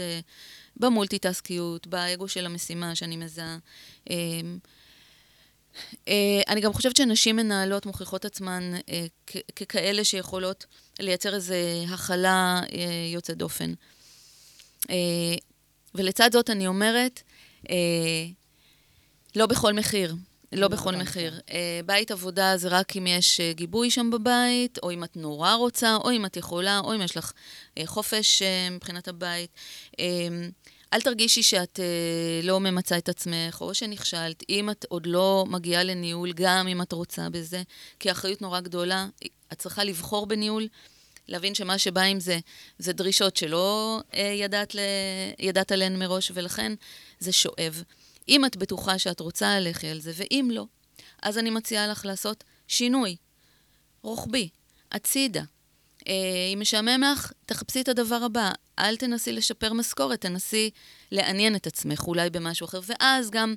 [0.76, 3.58] במולטיטסקיות, באגו של המשימה שאני מזהה.
[4.08, 4.12] Um,
[5.94, 6.10] uh,
[6.48, 8.90] אני גם חושבת שנשים מנהלות מוכיחות עצמן uh,
[9.26, 10.66] כ- ככאלה שיכולות
[11.00, 11.54] לייצר איזו
[11.88, 12.72] הכלה uh,
[13.14, 13.72] יוצאת דופן.
[14.82, 14.90] Uh,
[15.94, 17.22] ולצד זאת אני אומרת,
[17.64, 17.68] uh,
[19.36, 20.14] לא בכל מחיר.
[20.52, 21.40] לא בכל מחיר.
[21.50, 25.54] אה, בית עבודה זה רק אם יש אה, גיבוי שם בבית, או אם את נורא
[25.54, 27.32] רוצה, או אם את יכולה, או אם יש לך
[27.78, 29.50] אה, חופש מבחינת הבית.
[30.00, 30.04] אה,
[30.92, 34.42] אל תרגישי שאת אה, לא ממצה את עצמך, או שנכשלת.
[34.48, 37.62] אם את עוד לא מגיעה לניהול, גם אם את רוצה בזה,
[38.00, 39.06] כי האחריות נורא גדולה,
[39.52, 40.68] את צריכה לבחור בניהול.
[41.28, 42.38] להבין שמה שבא עם זה,
[42.78, 44.78] זה דרישות שלא אה, ידעת, ל...
[45.38, 46.72] ידעת עליהן מראש, ולכן
[47.18, 47.82] זה שואב.
[48.28, 50.66] אם את בטוחה שאת רוצה ללכת על זה, ואם לא,
[51.22, 53.16] אז אני מציעה לך לעשות שינוי
[54.02, 54.48] רוחבי,
[54.92, 55.42] הצידה.
[56.08, 56.14] אה,
[56.54, 58.52] אם משעמם לך, תחפשי את הדבר הבא.
[58.78, 60.70] אל תנסי לשפר משכורת, תנסי
[61.10, 63.54] לעניין את עצמך אולי במשהו אחר, ואז גם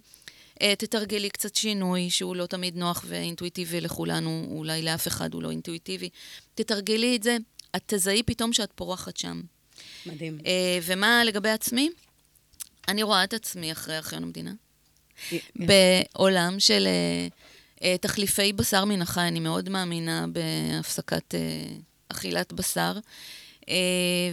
[0.61, 5.51] אה, תתרגלי קצת שינוי שהוא לא תמיד נוח ואינטואיטיבי לכולנו, אולי לאף אחד הוא לא
[5.51, 6.09] אינטואיטיבי.
[6.55, 7.37] תתרגלי את זה,
[7.75, 9.41] את תזהי פתאום שאת פורחת שם.
[10.05, 10.37] מדהים.
[10.45, 11.89] אה, ומה לגבי עצמי?
[12.87, 14.51] אני רואה את עצמי אחרי ארכיון המדינה.
[15.55, 17.27] בעולם של אה,
[17.83, 21.39] אה, תחליפי בשר מן החי, אני מאוד מאמינה בהפסקת אה,
[22.09, 22.93] אכילת בשר,
[23.69, 23.75] אה,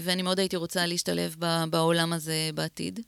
[0.00, 3.00] ואני מאוד הייתי רוצה להשתלב ב- בעולם הזה בעתיד.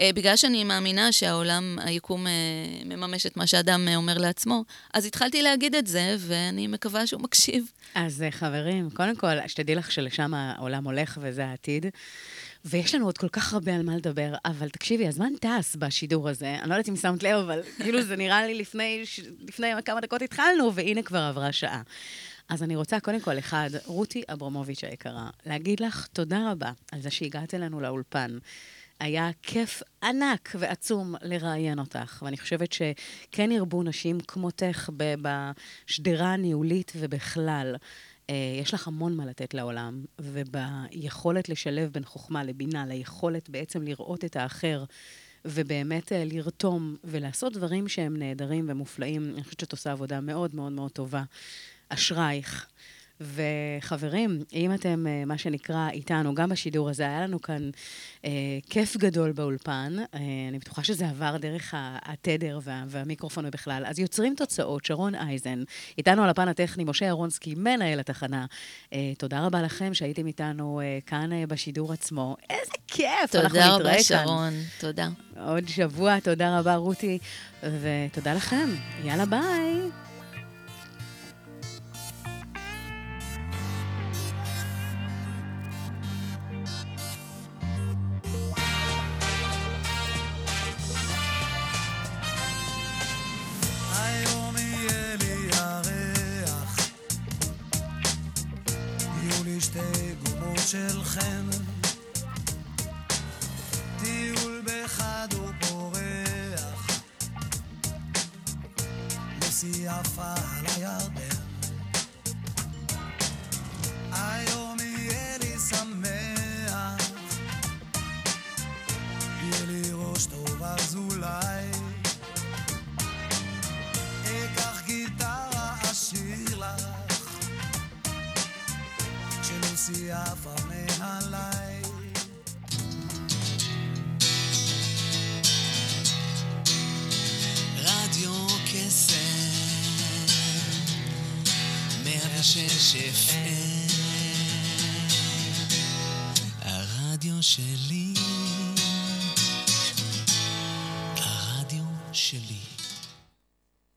[0.00, 2.32] אה, בגלל שאני מאמינה שהעולם, היקום, אה,
[2.84, 4.64] מממש את מה שאדם אה, אומר לעצמו,
[4.94, 7.64] אז התחלתי להגיד את זה, ואני מקווה שהוא מקשיב.
[7.94, 11.86] אז חברים, קודם כל, שתדעי לך שלשם העולם הולך וזה העתיד.
[12.64, 16.56] ויש לנו עוד כל כך הרבה על מה לדבר, אבל תקשיבי, הזמן טס בשידור הזה.
[16.60, 19.04] אני לא יודעת אם שמת לב, אבל כאילו זה נראה לי לפני.
[19.48, 21.82] לפני כמה דקות התחלנו, והנה כבר עברה שעה.
[22.48, 27.10] אז אני רוצה קודם כל, אחד, רותי אברמוביץ' היקרה, להגיד לך תודה רבה על זה
[27.10, 28.38] שהגעת אלינו לאולפן.
[29.00, 37.76] היה כיף ענק ועצום לראיין אותך, ואני חושבת שכן ירבו נשים כמותך בשדרה הניהולית ובכלל.
[38.30, 44.24] אה, יש לך המון מה לתת לעולם, וביכולת לשלב בין חוכמה לבינה, ליכולת בעצם לראות
[44.24, 44.84] את האחר,
[45.44, 49.32] ובאמת אה, לרתום ולעשות דברים שהם נהדרים ומופלאים.
[49.34, 51.22] אני חושבת שאת עושה עבודה מאוד מאוד מאוד טובה.
[51.88, 52.66] אשרייך.
[53.20, 57.70] וחברים, אם אתם, אה, מה שנקרא, איתנו, גם בשידור הזה, היה לנו כאן
[58.24, 58.30] אה,
[58.70, 59.96] כיף גדול באולפן.
[60.14, 63.82] אה, אני בטוחה שזה עבר דרך התדר וה, והמיקרופון ובכלל.
[63.86, 65.62] אז יוצרים תוצאות, שרון אייזן,
[65.98, 68.46] איתנו על הפן הטכני, משה ירונסקי, מנהל התחנה.
[68.92, 72.36] אה, תודה רבה לכם שהייתם איתנו אה, כאן אה, בשידור עצמו.
[72.50, 73.34] איזה כיף!
[73.34, 74.02] אנחנו תודה נתראה רבה, כאן.
[74.02, 74.52] שרון.
[74.80, 75.08] תודה.
[75.46, 77.18] עוד שבוע, תודה רבה, רותי,
[77.62, 78.68] ותודה לכם.
[79.04, 80.13] יאללה, ביי.